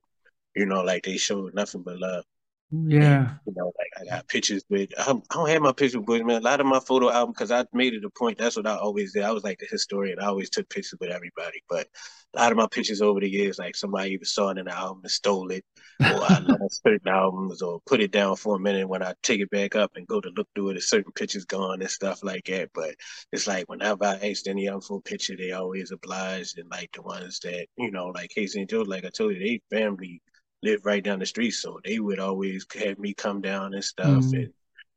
You 0.54 0.66
know, 0.66 0.82
like 0.82 1.04
they 1.04 1.16
showed 1.16 1.54
nothing 1.54 1.82
but 1.82 1.98
love. 1.98 2.24
Yeah. 2.70 3.20
And, 3.20 3.38
you 3.46 3.54
know, 3.56 3.72
like 3.78 3.90
I 3.98 4.04
got 4.16 4.28
pictures 4.28 4.62
with, 4.68 4.90
I 4.98 5.04
don't 5.06 5.48
have 5.48 5.62
my 5.62 5.72
picture 5.72 6.00
with 6.00 6.22
man. 6.22 6.42
A 6.42 6.44
lot 6.44 6.60
of 6.60 6.66
my 6.66 6.80
photo 6.80 7.10
album, 7.10 7.32
because 7.32 7.50
I 7.50 7.64
made 7.72 7.94
it 7.94 8.04
a 8.04 8.10
point. 8.10 8.36
That's 8.36 8.56
what 8.56 8.66
I 8.66 8.76
always 8.76 9.14
did. 9.14 9.22
I 9.22 9.32
was 9.32 9.42
like 9.42 9.58
the 9.58 9.66
historian. 9.70 10.18
I 10.20 10.26
always 10.26 10.50
took 10.50 10.68
pictures 10.68 10.98
with 11.00 11.08
everybody. 11.10 11.62
But 11.66 11.86
a 12.34 12.40
lot 12.40 12.52
of 12.52 12.58
my 12.58 12.66
pictures 12.70 13.00
over 13.00 13.20
the 13.20 13.30
years, 13.30 13.58
like 13.58 13.74
somebody 13.74 14.10
even 14.10 14.26
saw 14.26 14.50
it 14.50 14.58
in 14.58 14.66
the 14.66 14.76
album 14.76 15.00
and 15.02 15.10
stole 15.10 15.50
it, 15.50 15.64
or 16.00 16.22
I 16.22 16.40
lost 16.46 16.82
certain 16.86 17.08
albums, 17.08 17.62
or 17.62 17.80
put 17.86 18.02
it 18.02 18.12
down 18.12 18.36
for 18.36 18.56
a 18.56 18.60
minute. 18.60 18.86
When 18.86 19.02
I 19.02 19.14
take 19.22 19.40
it 19.40 19.50
back 19.50 19.74
up 19.74 19.92
and 19.96 20.06
go 20.06 20.20
to 20.20 20.30
look 20.36 20.48
through 20.54 20.70
it, 20.70 20.76
a 20.76 20.82
certain 20.82 21.12
pictures 21.12 21.46
gone 21.46 21.80
and 21.80 21.90
stuff 21.90 22.22
like 22.22 22.44
that. 22.48 22.68
But 22.74 22.96
it's 23.32 23.46
like 23.46 23.66
whenever 23.70 24.04
I 24.04 24.16
asked 24.30 24.46
any 24.46 24.66
of 24.66 24.74
them 24.74 24.80
for 24.82 24.98
a 24.98 25.08
picture, 25.08 25.36
they 25.38 25.52
always 25.52 25.90
obliged. 25.90 26.58
And 26.58 26.70
like 26.70 26.90
the 26.92 27.00
ones 27.00 27.38
that, 27.44 27.66
you 27.78 27.90
know, 27.90 28.08
like 28.08 28.28
K-Ci 28.28 28.60
and 28.60 28.68
Joe, 28.68 28.82
like 28.82 29.06
I 29.06 29.10
told 29.10 29.34
you, 29.34 29.38
they 29.38 29.62
family 29.74 30.20
lived 30.62 30.84
right 30.84 31.02
down 31.02 31.18
the 31.18 31.26
street, 31.26 31.52
so 31.52 31.80
they 31.84 31.98
would 31.98 32.18
always 32.18 32.66
have 32.80 32.98
me 32.98 33.14
come 33.14 33.40
down 33.40 33.74
and 33.74 33.84
stuff. 33.84 34.24
Mm-hmm. 34.24 34.36
And 34.36 34.52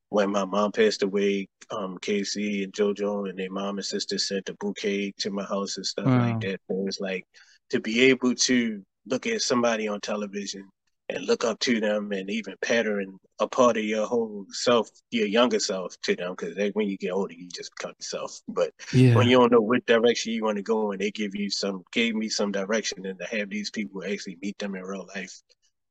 when 0.10 0.32
my 0.32 0.46
mom 0.46 0.72
passed 0.72 1.04
away, 1.04 1.48
um, 1.70 1.98
K-Ci 2.02 2.64
and 2.64 2.74
JoJo 2.74 3.30
and 3.30 3.40
their 3.40 3.52
mom 3.52 3.78
and 3.78 3.86
sister 3.86 4.18
sent 4.18 4.50
a 4.50 4.54
bouquet 4.56 5.14
to 5.20 5.32
my 5.32 5.44
house 5.44 5.78
and 5.78 5.86
stuff 5.86 6.06
wow. 6.06 6.20
like 6.20 6.42
that. 6.42 6.60
So 6.70 6.86
it's 6.88 7.00
like 7.00 7.26
to 7.70 7.80
be 7.80 8.02
able 8.02 8.36
to 8.36 8.84
look 9.08 9.26
at 9.28 9.42
somebody 9.42 9.88
on 9.88 10.02
television 10.02 10.68
and 11.12 11.26
look 11.26 11.44
up 11.44 11.60
to 11.60 11.80
them 11.80 12.12
and 12.12 12.30
even 12.30 12.56
pattern 12.62 13.20
a 13.40 13.48
part 13.48 13.76
of 13.76 13.84
your 13.84 14.08
whole 14.08 14.46
self, 14.52 14.90
your 15.10 15.28
younger 15.28 15.60
self 15.60 16.00
to 16.04 16.16
them. 16.16 16.36
Because 16.38 16.72
when 16.74 16.88
you 16.88 16.98
get 16.98 17.12
older, 17.12 17.34
you 17.34 17.50
just 17.50 17.72
become 17.76 17.94
yourself. 18.00 18.40
But 18.48 18.72
yeah. 18.94 19.16
when 19.16 19.28
you 19.28 19.38
don't 19.38 19.52
know 19.52 19.60
what 19.62 19.86
direction 19.86 20.34
you 20.34 20.44
want 20.44 20.58
to 20.58 20.64
go, 20.64 20.92
and 20.92 21.02
they 21.02 21.12
give 21.12 21.36
you 21.36 21.50
some, 21.50 21.84
gave 21.92 22.16
me 22.16 22.30
some 22.30 22.52
direction, 22.52 23.06
and 23.06 23.20
to 23.20 23.26
have 23.26 23.50
these 23.50 23.70
people 23.70 24.04
actually 24.04 24.38
meet 24.42 24.58
them 24.58 24.76
in 24.76 24.84
real 24.84 25.08
life, 25.16 25.42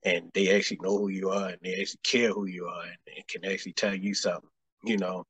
and 0.05 0.31
they 0.33 0.57
actually 0.57 0.79
know 0.83 0.97
who 0.97 1.09
you 1.09 1.31
are, 1.31 1.49
and 1.49 1.59
they 1.63 1.81
actually 1.81 2.01
care 2.03 2.31
who 2.31 2.47
you 2.47 2.67
are, 2.67 2.85
and, 2.85 3.17
and 3.17 3.29
can 3.29 3.45
actually 3.45 3.75
tell 3.75 3.95
you 3.95 4.15
something, 4.15 4.49
you 4.85 4.97
know, 4.97 5.25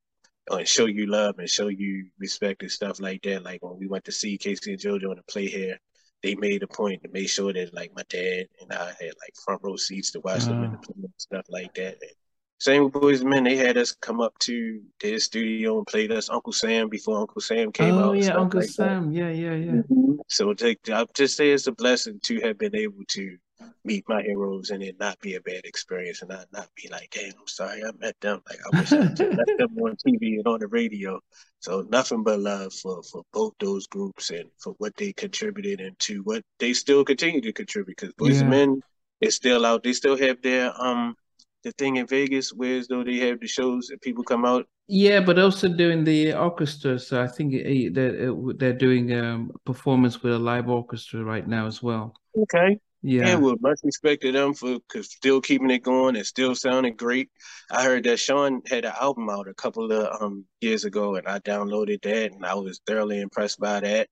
and 0.50 0.68
show 0.68 0.86
you 0.86 1.06
love 1.06 1.38
and 1.38 1.48
show 1.48 1.68
you 1.68 2.06
respect 2.18 2.62
and 2.62 2.70
stuff 2.70 3.00
like 3.00 3.22
that. 3.22 3.42
Like 3.42 3.62
when 3.62 3.78
we 3.78 3.88
went 3.88 4.04
to 4.04 4.12
see 4.12 4.38
K-Ci 4.38 4.70
and 4.70 4.80
JoJo 4.80 5.12
and 5.12 5.26
play 5.26 5.46
here 5.46 5.78
they 6.22 6.34
made 6.34 6.62
a 6.62 6.66
point 6.66 7.02
to 7.02 7.08
make 7.10 7.28
sure 7.28 7.52
that 7.52 7.74
like 7.74 7.92
my 7.94 8.02
dad 8.08 8.46
and 8.60 8.72
I 8.72 8.86
had 8.86 9.12
like 9.20 9.34
front 9.44 9.60
row 9.62 9.76
seats 9.76 10.10
to 10.12 10.20
watch 10.20 10.44
them 10.44 10.64
in 10.64 10.72
the 10.72 10.78
play 10.78 10.94
and 10.96 11.12
stuff 11.16 11.46
like 11.48 11.74
that. 11.74 11.98
And 12.00 12.10
same 12.58 12.84
with 12.84 12.92
Boys 12.92 13.24
Men, 13.24 13.44
they 13.44 13.56
had 13.56 13.78
us 13.78 13.92
come 13.92 14.20
up 14.20 14.38
to 14.40 14.82
their 15.00 15.18
studio 15.18 15.78
and 15.78 15.86
played 15.86 16.12
us 16.12 16.28
Uncle 16.28 16.52
Sam 16.52 16.90
before 16.90 17.18
Uncle 17.18 17.40
Sam 17.40 17.72
came 17.72 17.94
oh, 17.94 17.98
out. 17.98 18.04
Oh 18.04 18.12
yeah, 18.12 18.34
Uncle 18.34 18.60
like 18.60 18.68
Sam, 18.68 19.12
that. 19.12 19.18
yeah, 19.18 19.30
yeah, 19.30 19.54
yeah. 19.54 19.72
Mm-hmm. 19.72 20.16
So 20.28 20.52
take, 20.52 20.78
I'll 20.90 21.08
just 21.14 21.36
say 21.38 21.50
it's 21.50 21.66
a 21.68 21.72
blessing 21.72 22.20
to 22.24 22.40
have 22.40 22.58
been 22.58 22.76
able 22.76 23.02
to 23.08 23.38
meet 23.84 24.04
my 24.08 24.22
heroes 24.22 24.70
and 24.70 24.82
it 24.82 24.98
not 24.98 25.18
be 25.20 25.34
a 25.34 25.40
bad 25.40 25.62
experience 25.64 26.22
and 26.22 26.30
not 26.30 26.46
not 26.52 26.68
be 26.74 26.88
like, 26.88 27.10
damn, 27.10 27.32
I'm 27.38 27.46
sorry 27.46 27.82
I 27.82 27.90
met 27.98 28.20
them. 28.20 28.42
Like 28.48 28.58
I 28.64 28.80
wish 28.80 28.92
I 28.92 28.98
met 28.98 29.58
them 29.58 29.76
on 29.78 29.96
TV 29.96 30.38
and 30.38 30.46
on 30.46 30.60
the 30.60 30.66
radio. 30.68 31.20
So 31.60 31.86
nothing 31.88 32.22
but 32.22 32.40
love 32.40 32.72
for 32.72 33.02
for 33.02 33.22
both 33.32 33.54
those 33.60 33.86
groups 33.86 34.30
and 34.30 34.50
for 34.58 34.74
what 34.78 34.96
they 34.96 35.12
contributed 35.12 35.80
and 35.80 35.98
to 36.00 36.22
what 36.22 36.42
they 36.58 36.72
still 36.72 37.04
continue 37.04 37.40
to 37.40 37.52
contribute. 37.52 37.96
Because 37.96 38.14
Boys 38.14 38.36
yeah. 38.36 38.42
and 38.42 38.50
Men 38.50 38.82
is 39.20 39.34
still 39.34 39.66
out. 39.66 39.82
They 39.82 39.92
still 39.92 40.16
have 40.16 40.42
their 40.42 40.72
um 40.80 41.14
the 41.62 41.72
thing 41.72 41.96
in 41.96 42.06
Vegas, 42.06 42.52
whereas 42.52 42.88
though 42.88 43.04
they 43.04 43.18
have 43.18 43.40
the 43.40 43.46
shows 43.46 43.88
that 43.88 44.00
people 44.00 44.24
come 44.24 44.44
out. 44.44 44.66
Yeah, 44.88 45.20
but 45.20 45.38
also 45.38 45.68
doing 45.68 46.04
the 46.04 46.34
orchestra. 46.34 46.98
So 46.98 47.22
I 47.22 47.28
think 47.28 47.52
they're 47.94 48.34
they're 48.56 48.72
doing 48.72 49.12
a 49.12 49.46
performance 49.64 50.22
with 50.22 50.32
a 50.32 50.38
live 50.38 50.68
orchestra 50.68 51.22
right 51.22 51.46
now 51.46 51.66
as 51.66 51.82
well. 51.82 52.14
Okay. 52.36 52.78
Yeah. 53.02 53.28
And 53.28 53.42
with 53.42 53.62
much 53.62 53.80
respect 53.82 54.22
to 54.22 54.32
them 54.32 54.52
for 54.52 54.78
still 55.00 55.40
keeping 55.40 55.70
it 55.70 55.82
going 55.82 56.16
and 56.16 56.26
still 56.26 56.54
sounding 56.54 56.96
great. 56.96 57.30
I 57.70 57.82
heard 57.82 58.04
that 58.04 58.18
Sean 58.18 58.60
had 58.66 58.84
an 58.84 58.92
album 59.00 59.30
out 59.30 59.48
a 59.48 59.54
couple 59.54 59.90
of 59.90 60.22
um 60.22 60.44
years 60.60 60.84
ago 60.84 61.16
and 61.16 61.26
I 61.26 61.38
downloaded 61.38 62.02
that 62.02 62.32
and 62.32 62.44
I 62.44 62.54
was 62.54 62.80
thoroughly 62.86 63.20
impressed 63.20 63.58
by 63.58 63.80
that. 63.80 64.08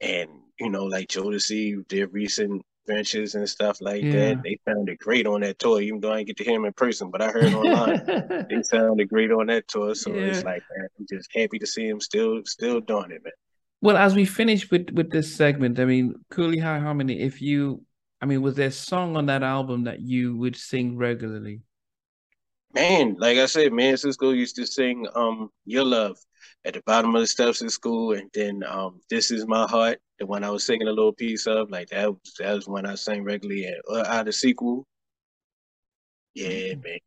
And, 0.00 0.28
you 0.60 0.68
know, 0.68 0.84
like 0.84 1.08
Jodeci, 1.08 1.88
their 1.88 2.08
recent 2.08 2.62
ventures 2.86 3.34
and 3.34 3.48
stuff 3.48 3.80
like 3.80 4.02
yeah. 4.02 4.12
that, 4.12 4.42
they 4.42 4.58
sounded 4.68 4.98
great 4.98 5.26
on 5.26 5.40
that 5.40 5.58
tour, 5.58 5.80
even 5.80 6.00
though 6.00 6.12
I 6.12 6.18
didn't 6.18 6.28
get 6.28 6.36
to 6.38 6.44
hear 6.44 6.54
them 6.54 6.66
in 6.66 6.74
person, 6.74 7.10
but 7.10 7.22
I 7.22 7.30
heard 7.30 7.54
online 7.54 8.46
they 8.50 8.62
sounded 8.62 9.08
great 9.08 9.32
on 9.32 9.46
that 9.46 9.66
tour. 9.66 9.94
So 9.94 10.12
yeah. 10.14 10.24
it's 10.24 10.44
like 10.44 10.62
man, 10.76 10.88
I'm 10.98 11.06
just 11.10 11.30
happy 11.34 11.58
to 11.58 11.66
see 11.66 11.88
them 11.88 12.00
still 12.00 12.42
still 12.44 12.80
doing 12.80 13.12
it, 13.12 13.24
man. 13.24 13.32
Well, 13.80 13.96
as 13.96 14.14
we 14.14 14.26
finish 14.26 14.70
with 14.70 14.90
with 14.92 15.10
this 15.10 15.34
segment, 15.34 15.78
I 15.80 15.86
mean, 15.86 16.14
Cooley 16.30 16.58
High 16.58 16.80
Harmony, 16.80 17.20
if 17.20 17.40
you 17.40 17.85
I 18.20 18.26
mean, 18.26 18.42
was 18.42 18.54
there 18.54 18.68
a 18.68 18.72
song 18.72 19.16
on 19.16 19.26
that 19.26 19.42
album 19.42 19.84
that 19.84 20.00
you 20.00 20.36
would 20.36 20.56
sing 20.56 20.96
regularly? 20.96 21.60
Man, 22.72 23.16
like 23.18 23.38
I 23.38 23.46
said, 23.46 23.72
man, 23.72 23.94
Sisqó 23.94 24.36
used 24.36 24.56
to 24.56 24.66
sing 24.66 25.06
um 25.14 25.50
Your 25.64 25.84
Love 25.84 26.18
at 26.64 26.74
the 26.74 26.82
bottom 26.84 27.14
of 27.14 27.20
the 27.20 27.26
steps 27.26 27.62
in 27.62 27.70
school, 27.70 28.12
and 28.12 28.30
then 28.34 28.62
um 28.64 29.00
This 29.08 29.30
Is 29.30 29.46
My 29.46 29.66
Heart, 29.66 29.98
the 30.18 30.26
one 30.26 30.44
I 30.44 30.50
was 30.50 30.64
singing 30.64 30.88
a 30.88 30.92
little 30.92 31.12
piece 31.12 31.46
of, 31.46 31.70
like 31.70 31.88
that 31.88 32.10
was 32.10 32.34
that 32.38 32.54
was 32.54 32.68
when 32.68 32.86
I 32.86 32.94
sang 32.94 33.24
regularly 33.24 33.66
at 33.66 33.78
uh, 33.90 34.04
out 34.06 34.28
of 34.28 34.34
sequel. 34.34 34.86
Yeah, 36.34 36.48
mm-hmm. 36.48 36.80
man. 36.82 36.98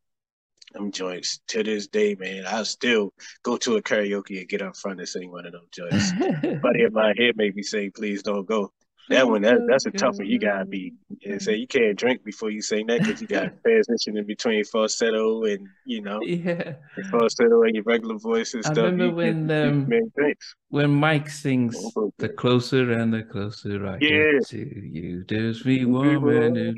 Them 0.73 0.91
joints 0.91 1.39
to 1.47 1.63
this 1.63 1.87
day, 1.87 2.15
man. 2.15 2.45
I 2.45 2.61
still 2.61 3.11
go 3.41 3.57
to 3.57 3.77
a 3.77 3.81
karaoke 3.81 4.39
and 4.39 4.47
get 4.47 4.61
up 4.61 4.77
front 4.77 4.99
and 4.99 5.09
sing 5.09 5.31
one 5.31 5.47
of 5.47 5.53
them 5.53 5.67
joints. 5.71 6.11
but 6.61 6.79
in 6.79 6.93
my 6.93 7.13
head 7.17 7.35
make 7.37 7.55
me 7.55 7.63
say, 7.63 7.89
please 7.89 8.21
don't 8.21 8.47
go 8.47 8.71
that 9.09 9.27
one 9.27 9.41
that, 9.41 9.59
that's 9.67 9.85
a 9.85 9.91
tough 9.91 10.17
one. 10.17 10.27
You 10.27 10.39
gotta 10.39 10.65
be 10.65 10.93
and 11.25 11.41
say 11.41 11.55
you 11.55 11.67
can't 11.67 11.97
drink 11.97 12.23
before 12.23 12.51
you 12.51 12.61
sing 12.61 12.87
that 12.87 12.99
because 12.99 13.21
you 13.21 13.27
gotta 13.27 13.49
pay 13.65 13.81
in 14.07 14.25
between 14.25 14.63
falsetto 14.63 15.43
and 15.43 15.67
you 15.85 16.01
know 16.01 16.21
yeah 16.21 16.73
falsetto 17.09 17.63
and 17.63 17.75
your 17.75 17.83
regular 17.83 18.17
voice 18.17 18.53
and 18.53 18.63
I 18.65 18.71
stuff. 18.71 18.85
remember 18.85 19.15
when 19.15 19.51
um, 19.51 19.89
when 20.69 20.91
Mike 20.91 21.29
sings 21.29 21.75
the 22.17 22.29
closer 22.29 22.91
and 22.91 23.13
the 23.13 23.23
closer 23.23 23.85
I 23.85 23.97
yeah. 23.99 24.33
get 24.33 24.47
to 24.49 24.87
you, 24.87 25.25
there's 25.27 25.65
me 25.65 25.85
warm 25.85 26.29
and 26.29 26.77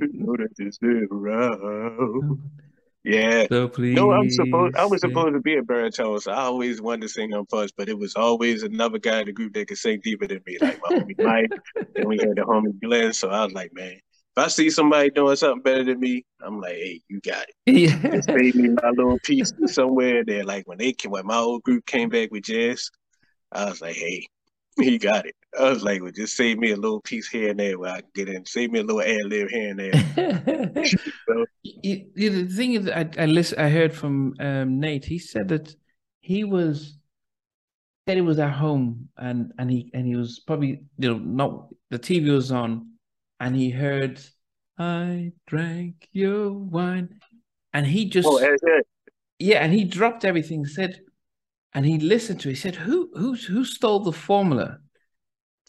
Yeah. 3.04 3.48
So 3.50 3.68
please. 3.68 3.96
No, 3.96 4.12
I'm 4.12 4.30
supposed. 4.30 4.76
I 4.76 4.86
was 4.86 5.02
supposed 5.02 5.34
to 5.34 5.40
be 5.40 5.58
a 5.58 5.64
baritone, 5.64 6.20
so 6.20 6.32
I 6.32 6.42
always 6.42 6.82
wanted 6.82 7.02
to 7.02 7.10
sing 7.10 7.34
on 7.34 7.46
first, 7.48 7.74
but 7.76 7.90
it 7.90 7.98
was 7.98 8.16
always 8.16 8.64
another 8.64 9.00
guy 9.00 9.22
in 9.22 9.26
the 9.26 9.34
group 9.34 9.54
that 9.54 9.68
could 9.68 9.78
sing 9.78 10.00
deeper 10.04 10.28
than 10.28 10.42
me, 10.46 10.58
like 10.62 10.80
my 10.84 10.98
homie 11.00 11.24
Mike. 11.24 11.52
and 11.96 12.06
we 12.06 12.18
had 12.18 12.36
the 12.36 12.44
homie 12.44 12.80
Glenn. 12.80 13.14
So 13.14 13.30
I 13.30 13.44
was 13.44 13.54
like, 13.54 13.74
man, 13.74 13.94
if 13.94 14.44
I 14.44 14.48
see 14.48 14.70
somebody 14.70 15.10
doing 15.10 15.36
something 15.36 15.64
better 15.64 15.84
than 15.84 16.00
me, 16.00 16.24
I'm 16.42 16.62
like, 16.62 16.74
hey, 16.74 17.02
you 17.10 17.20
got 17.22 17.48
it. 17.50 17.56
Yeah. 17.66 18.12
Just 18.12 18.30
save 18.30 18.56
me 18.56 18.70
my 18.70 18.90
little 18.90 19.20
piece 19.24 19.52
somewhere 19.66 20.24
there. 20.24 20.44
Like 20.44 20.68
when 20.68 20.78
they 20.78 20.94
came, 20.94 21.12
when 21.12 21.26
my 21.26 21.38
old 21.38 21.64
group 21.64 21.86
came 21.86 22.10
back 22.10 22.32
with 22.32 22.44
jazz, 22.44 22.92
I 23.52 23.66
was 23.66 23.82
like, 23.82 23.96
hey, 23.96 24.28
he 24.80 24.98
got 25.00 25.26
it. 25.26 25.36
I 25.60 25.70
was 25.70 25.84
like, 25.84 26.02
well, 26.02 26.12
just 26.12 26.38
save 26.38 26.58
me 26.58 26.72
a 26.72 26.78
little 26.78 27.02
piece 27.02 27.28
here 27.28 27.50
and 27.50 27.60
there 27.60 27.78
where 27.78 27.92
I 27.92 28.02
can 28.02 28.10
get 28.16 28.30
in. 28.30 28.46
Save 28.46 28.72
me 28.72 28.80
a 28.80 28.84
little 28.84 29.02
ad 29.02 29.26
lib 29.26 29.50
here 29.50 29.70
and 29.70 29.80
there. 29.80 30.86
so, 31.28 31.46
you, 31.64 32.06
you, 32.16 32.46
the 32.46 32.54
thing 32.54 32.74
is, 32.74 32.90
I 32.90 33.10
I, 33.18 33.26
listen, 33.26 33.60
I 33.60 33.70
heard 33.70 33.94
from 33.94 34.34
um, 34.40 34.80
Nate. 34.80 35.06
He 35.06 35.20
said 35.20 35.50
that 35.50 35.76
he 36.22 36.44
was 36.44 36.98
said 38.08 38.16
he 38.16 38.22
was 38.22 38.40
at 38.40 38.52
home 38.52 39.10
and 39.18 39.52
and 39.60 39.70
he 39.70 39.92
and 39.94 40.08
he 40.08 40.16
was 40.16 40.40
probably 40.40 40.84
you 40.98 41.10
know 41.10 41.18
not 41.18 41.68
the 41.90 42.00
TV 42.00 42.32
was 42.32 42.52
on 42.52 42.92
and 43.40 43.56
he 43.56 43.70
heard 43.70 44.20
I 44.78 45.34
drank 45.48 46.08
your 46.12 46.52
wine 46.52 47.20
and 47.74 47.86
he 47.86 48.06
just 48.06 48.28
oh, 48.30 48.58
yeah 49.38 49.60
and 49.60 49.72
he 49.72 49.84
dropped 49.84 50.26
everything 50.26 50.66
said 50.66 51.02
and 51.74 51.86
he 51.86 52.00
listened 52.00 52.40
to 52.42 52.50
it. 52.50 52.54
He 52.54 52.58
said, 52.58 52.76
"Who 52.76 53.10
who 53.16 53.36
who 53.36 53.66
stole 53.66 54.00
the 54.00 54.12
formula?" 54.12 54.80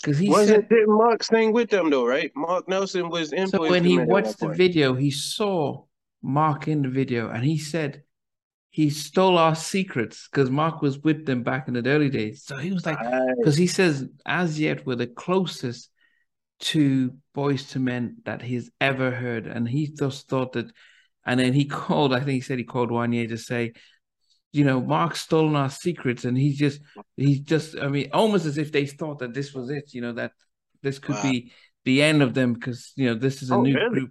Because 0.00 0.18
he 0.18 0.28
wasn't 0.28 0.68
said, 0.68 0.78
Mark 0.86 1.22
staying 1.22 1.52
with 1.52 1.70
them 1.70 1.90
though, 1.90 2.06
right? 2.06 2.30
Mark 2.34 2.68
Nelson 2.68 3.08
was 3.08 3.32
in. 3.32 3.48
So 3.48 3.60
when 3.68 3.84
he 3.84 3.98
watched 3.98 4.38
the 4.38 4.48
video, 4.48 4.94
he 4.94 5.10
saw 5.10 5.84
Mark 6.22 6.68
in 6.68 6.82
the 6.82 6.88
video, 6.88 7.28
and 7.28 7.44
he 7.44 7.58
said 7.58 8.02
he 8.70 8.90
stole 8.90 9.38
our 9.38 9.54
secrets 9.54 10.28
because 10.30 10.50
Mark 10.50 10.80
was 10.80 10.98
with 10.98 11.26
them 11.26 11.42
back 11.42 11.68
in 11.68 11.74
the 11.74 11.88
early 11.88 12.08
days. 12.08 12.42
So 12.44 12.56
he 12.56 12.72
was 12.72 12.86
like, 12.86 12.98
because 13.38 13.56
he 13.56 13.66
says, 13.66 14.08
Az 14.24 14.58
Yet 14.58 14.86
we're 14.86 14.96
the 14.96 15.06
closest 15.06 15.90
to 16.60 17.14
Boyz 17.36 17.76
II 17.76 17.82
Men 17.82 18.16
that 18.24 18.40
he's 18.40 18.70
ever 18.80 19.10
heard, 19.10 19.46
and 19.46 19.68
he 19.68 19.88
just 19.88 20.28
thought 20.28 20.52
that. 20.52 20.72
And 21.24 21.38
then 21.38 21.52
he 21.52 21.64
called. 21.66 22.12
I 22.12 22.18
think 22.18 22.30
he 22.30 22.40
said 22.40 22.58
he 22.58 22.64
called 22.64 22.90
Wanya 22.90 23.28
to 23.28 23.38
say, 23.38 23.74
you 24.52 24.64
know, 24.64 24.80
Mark's 24.80 25.20
stolen 25.22 25.56
our 25.56 25.70
secrets, 25.70 26.24
and 26.24 26.36
he's 26.36 26.58
just, 26.58 26.80
he's 27.16 27.40
just, 27.40 27.78
I 27.78 27.88
mean, 27.88 28.10
almost 28.12 28.46
as 28.46 28.58
if 28.58 28.70
they 28.70 28.86
thought 28.86 29.18
that 29.20 29.34
this 29.34 29.54
was 29.54 29.70
it, 29.70 29.94
you 29.94 30.00
know, 30.02 30.12
that 30.12 30.32
this 30.82 30.98
could 30.98 31.16
wow. 31.16 31.22
be 31.22 31.52
the 31.84 32.02
end 32.02 32.22
of 32.22 32.34
them 32.34 32.54
because 32.54 32.92
you 32.96 33.06
know 33.06 33.14
this 33.14 33.42
is 33.42 33.50
a 33.50 33.54
oh, 33.54 33.62
new 33.62 33.74
really? 33.74 33.90
group. 33.90 34.10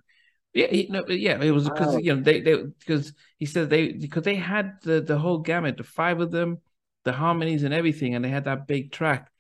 Yeah, 0.54 0.68
he, 0.68 0.88
no, 0.90 1.08
yeah, 1.08 1.42
it 1.42 1.52
was 1.52 1.70
because 1.70 1.94
wow. 1.94 2.00
you 2.00 2.16
know 2.16 2.22
they 2.22 2.42
they 2.42 2.64
because 2.80 3.14
he 3.38 3.46
said 3.46 3.70
they 3.70 3.94
because 3.94 4.24
they 4.24 4.36
had 4.36 4.74
the 4.84 5.02
the 5.02 5.18
whole 5.18 5.40
gamut, 5.40 5.78
the 5.78 5.84
five 5.84 6.20
of 6.20 6.32
them, 6.32 6.60
the 7.06 7.14
harmonies 7.14 7.64
and 7.64 7.74
everything, 7.74 8.16
and 8.16 8.26
they 8.26 8.30
had 8.30 8.46
that 8.46 8.68
big 8.68 8.92
track. 8.92 9.32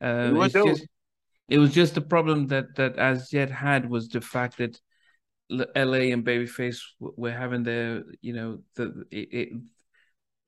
Uh, 0.00 0.32
it's 0.34 0.54
just, 0.54 0.86
it 1.48 1.58
was 1.58 1.74
just 1.74 1.94
the 1.94 2.00
problem 2.00 2.46
that 2.48 2.76
that 2.76 2.98
Az 2.98 3.32
Yet 3.32 3.50
had 3.50 3.90
was 3.90 4.08
the 4.08 4.20
fact 4.20 4.58
that 4.58 4.80
L.A. 5.74 6.12
and 6.12 6.24
Babyface 6.24 6.78
were 7.00 7.32
having 7.32 7.64
their 7.64 8.04
you 8.20 8.32
know 8.32 8.60
the 8.76 9.04
it, 9.10 9.28
it, 9.32 9.48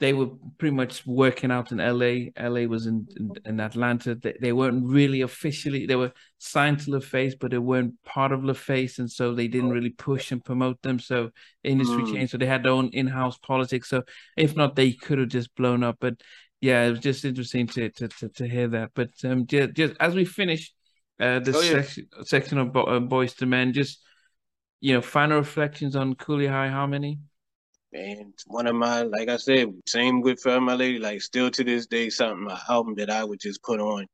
they 0.01 0.13
were 0.13 0.31
pretty 0.59 0.75
much 0.75 1.07
working 1.07 1.53
out 1.53 1.71
in 1.71 1.79
LA. 1.79 2.31
LA 2.37 2.67
was 2.67 2.87
in, 2.87 3.07
in, 3.17 3.33
in 3.45 3.61
Atlanta. 3.61 4.17
They, 4.17 4.35
they, 4.41 4.53
weren't 4.53 4.85
really 4.85 5.21
officially, 5.21 5.87
they 5.87 5.95
were 5.95 6.13
signed 6.39 6.81
to 6.81 6.91
LaFace, 6.91 7.35
but 7.39 7.53
they 7.53 7.59
weren't 7.59 7.95
part 8.05 8.33
of 8.33 8.41
LaFace. 8.41 8.99
And 8.99 9.09
so 9.09 9.33
they 9.33 9.47
didn't 9.47 9.71
really 9.71 9.91
push 9.91 10.33
and 10.33 10.45
promote 10.45 10.83
them. 10.83 10.99
So 10.99 11.31
industry 11.63 12.03
mm. 12.03 12.13
changed. 12.13 12.33
So 12.33 12.39
they 12.39 12.47
had 12.47 12.65
their 12.65 12.73
own 12.73 12.89
in 12.89 13.07
house 13.07 13.39
politics. 13.39 13.89
So 13.89 14.03
if 14.37 14.57
not, 14.57 14.75
they 14.75 14.93
could 14.93 15.19
have 15.19 15.29
just 15.29 15.55
blown 15.55 15.85
up. 15.85 15.99
But 16.01 16.21
yeah, 16.61 16.85
it 16.85 16.91
was 16.91 17.01
just 17.01 17.25
interesting 17.25 17.69
to 17.69 17.91
to, 17.91 18.09
to, 18.09 18.29
to 18.29 18.49
hear 18.49 18.69
that. 18.69 18.91
But 18.95 19.11
um, 19.25 19.47
just, 19.47 19.75
just 19.75 19.95
as 20.01 20.15
we 20.15 20.25
finish 20.25 20.73
uh, 21.21 21.39
this 21.39 21.57
oh, 21.57 21.61
yeah. 21.61 21.83
section, 21.83 22.09
section 22.25 22.59
of 22.59 22.73
Bo- 22.73 22.85
uh, 22.85 23.01
Boyz 23.01 23.41
II 23.41 23.49
Men, 23.49 23.73
just, 23.73 24.01
you 24.81 24.95
know, 24.95 25.01
final 25.01 25.39
reflections 25.39 25.95
on 25.95 26.15
Cooley 26.15 26.49
High 26.49 26.69
Harmony. 26.69 27.21
And 27.93 28.33
one 28.47 28.67
of 28.67 28.75
my, 28.75 29.03
like 29.03 29.29
I 29.29 29.37
said, 29.37 29.69
same 29.87 30.23
with 30.23 30.41
For 30.41 30.61
My 30.61 30.75
Lady, 30.75 30.99
like 30.99 31.21
still 31.21 31.51
to 31.51 31.65
this 31.65 31.87
day, 31.87 32.09
something, 32.09 32.51
an 32.51 32.57
album 32.69 32.95
that 32.97 33.11
I 33.11 33.23
would 33.23 33.41
just 33.41 33.63
put 33.63 33.81
on 33.81 34.07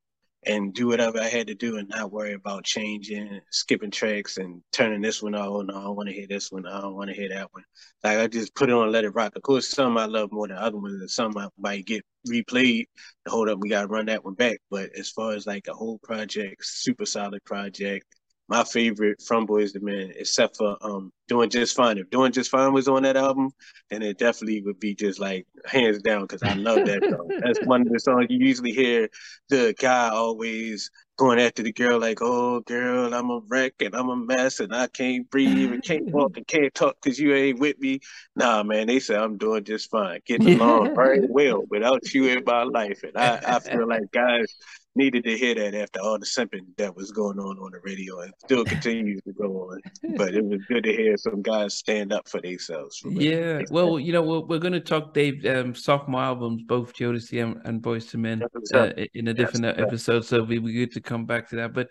and 0.45 0.73
do 0.73 0.89
whatever 0.89 1.21
I 1.21 1.29
had 1.29 1.49
to 1.49 1.55
do 1.55 1.77
and 1.77 1.89
not 1.89 2.13
worry 2.13 2.33
about 2.33 2.65
changing, 2.65 3.41
skipping 3.51 3.91
tracks 3.91 4.37
and 4.39 4.63
turning 4.73 5.03
this 5.03 5.23
one 5.23 5.35
off. 5.35 5.49
Oh, 5.49 5.63
no, 5.63 5.77
I 5.77 5.83
don't 5.83 5.97
want 5.97 6.09
to 6.09 6.15
hear 6.15 6.27
this 6.29 6.51
one. 6.51 6.67
I 6.67 6.81
don't 6.81 6.95
want 6.95 7.11
to 7.11 7.17
hear 7.17 7.29
that 7.29 7.53
one. 7.53 7.65
Like 8.03 8.19
I 8.19 8.27
just 8.29 8.55
put 8.55 8.69
it 8.69 8.73
on 8.73 8.91
let 8.91 9.05
it 9.05 9.15
rock. 9.15 9.37
Of 9.37 9.43
course, 9.43 9.69
some 9.69 9.99
I 9.99 10.07
love 10.07 10.31
more 10.33 10.49
than 10.49 10.57
other 10.57 10.79
ones, 10.79 11.01
and 11.01 11.11
some 11.11 11.37
I 11.37 11.49
might 11.59 11.87
get 11.87 12.05
replayed. 12.29 12.85
Hold 13.27 13.49
up, 13.49 13.59
we 13.61 13.69
got 13.69 13.83
to 13.83 13.89
run 13.89 14.07
that 14.07 14.25
one 14.25 14.35
back. 14.35 14.59
But 14.71 14.91
as 14.97 15.11
far 15.11 15.33
as 15.33 15.47
like 15.47 15.67
a 15.69 15.75
whole 15.75 15.99
project, 16.03 16.65
super 16.65 17.07
solid 17.07 17.45
project, 17.45 18.07
my 18.49 18.65
favorite 18.65 19.21
from 19.21 19.47
Boyz 19.47 19.75
II 19.77 19.83
Men, 19.83 20.13
except 20.17 20.57
for 20.57 20.77
um 20.81 21.13
doing 21.29 21.51
just 21.51 21.77
fine. 21.77 21.99
If 21.99 22.11
doing 22.11 22.33
just 22.33 22.51
fine 22.51 22.73
was 22.73 22.89
on 22.89 23.03
that 23.03 23.17
album, 23.17 23.51
then 23.91 24.03
it 24.03 24.19
definitely 24.19 24.63
would 24.63 24.81
be 24.81 24.95
just 24.95 25.21
like 25.21 25.47
hands 25.67 26.01
down 26.03 26.23
because 26.23 26.43
I 26.43 26.55
love 26.55 26.87
that 26.87 27.03
song. 27.11 27.31
That's 27.43 27.61
one 27.67 27.83
of 27.83 27.93
the 27.93 28.01
songs 28.01 28.27
you 28.31 28.39
usually 28.39 28.73
hear 28.73 29.09
the 29.51 29.75
guy 29.79 30.09
always 30.09 30.91
going 31.19 31.41
after 31.41 31.63
the 31.63 31.73
girl 31.73 32.01
like, 32.01 32.19
"Oh, 32.23 32.61
girl, 32.61 33.13
I'm 33.13 33.31
a 33.31 33.41
wreck 33.49 33.75
and 33.81 33.95
I'm 33.95 34.09
a 34.09 34.17
mess 34.17 34.61
and 34.61 34.75
I 34.75 34.87
can't 34.87 35.29
breathe 35.31 35.73
and 35.73 35.83
can't 35.83 36.11
walk 36.11 36.37
and 36.37 36.47
can't 36.47 36.73
talk 36.75 36.97
because 37.03 37.19
you 37.19 37.35
ain't 37.35 37.59
with 37.59 37.79
me." 37.79 38.01
Nah, 38.35 38.63
man, 38.63 38.87
they 38.87 39.01
say 39.01 39.17
I'm 39.17 39.37
doing 39.37 39.65
just 39.65 39.91
fine, 39.91 40.21
getting 40.27 40.55
along 40.55 40.95
very 40.97 41.27
well 41.29 41.65
without 41.69 42.15
you 42.15 42.27
in 42.29 42.45
my 42.47 42.63
life, 42.63 43.03
and 43.03 43.17
I, 43.17 43.41
I 43.45 43.59
feel 43.61 43.87
like 43.87 44.11
guys 44.11 44.55
needed 44.99 45.25
to 45.25 45.39
hear 45.39 45.55
that 45.55 45.75
after 45.75 46.01
all 46.01 46.19
the 46.19 46.27
simping 46.27 46.67
that 46.77 46.95
was 46.95 47.13
going 47.13 47.39
on 47.39 47.57
on 47.59 47.71
the 47.71 47.81
radio 47.83 48.21
and 48.21 48.33
still 48.39 48.65
continues 48.75 49.23
to 49.23 49.33
go 49.33 49.71
on. 49.71 49.81
But 50.17 50.35
it 50.35 50.45
was 50.45 50.61
good 50.69 50.85
to 50.85 50.93
hear 50.93 51.17
some 51.17 51.41
guys 51.41 51.75
stand 51.75 52.13
up 52.13 52.29
for 52.29 52.41
themselves. 52.41 52.99
For 52.99 53.11
yeah, 53.11 53.63
well, 53.71 53.99
you 53.99 54.13
know, 54.13 54.23
we're, 54.23 54.41
we're 54.41 54.59
going 54.59 54.73
to 54.75 54.81
talk 54.81 55.15
Dave 55.15 55.47
um, 55.47 55.75
sophomore 55.75 56.23
albums, 56.23 56.63
both 56.63 56.93
Jodeci 56.95 57.43
and, 57.43 57.61
and 57.65 57.81
Boyz 57.81 58.15
II 58.15 58.21
Men, 58.21 58.43
uh, 58.75 58.91
in 59.15 59.29
a 59.29 59.35
different 59.35 59.63
That's 59.63 59.81
episode. 59.81 60.25
So 60.25 60.43
we'll 60.43 60.61
be 60.61 60.73
good 60.73 60.93
to 60.93 61.01
come 61.01 61.25
back 61.25 61.49
to 61.51 61.57
that. 61.57 61.73
But 61.73 61.89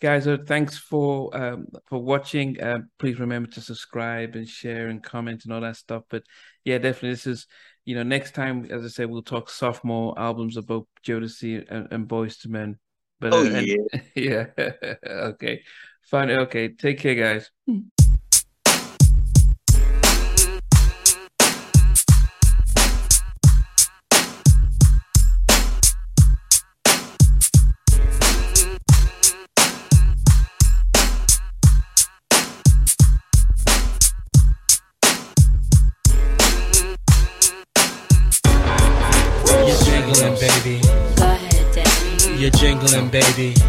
guys, 0.00 0.26
uh, 0.26 0.38
thanks 0.46 0.76
for 0.76 1.36
um, 1.36 1.66
for 1.86 2.02
watching. 2.02 2.60
Uh, 2.60 2.80
please 2.98 3.18
remember 3.18 3.48
to 3.50 3.60
subscribe 3.60 4.34
and 4.34 4.48
share 4.48 4.88
and 4.88 5.02
comment 5.02 5.44
and 5.44 5.52
all 5.52 5.60
that 5.60 5.76
stuff. 5.76 6.02
But 6.10 6.24
yeah, 6.64 6.78
definitely, 6.78 7.10
this 7.10 7.26
is 7.26 7.46
you 7.88 7.94
know, 7.94 8.02
next 8.02 8.34
time, 8.34 8.66
as 8.70 8.84
I 8.84 8.88
said, 8.88 9.08
we'll 9.08 9.22
talk 9.22 9.48
sophomore 9.48 10.12
albums 10.18 10.58
of 10.58 10.66
both 10.66 10.84
Jodeci 11.06 11.64
and, 11.70 11.88
and 11.90 12.06
Boyz 12.06 12.44
II 12.44 12.52
Men. 12.52 12.78
But 13.18 13.32
oh, 13.32 13.40
uh, 13.40 13.60
yeah, 13.60 14.00
yeah. 14.14 14.94
okay, 15.06 15.62
fine. 16.02 16.30
Okay, 16.30 16.68
take 16.68 16.98
care, 16.98 17.14
guys. 17.14 17.50
Baby. 43.10 43.67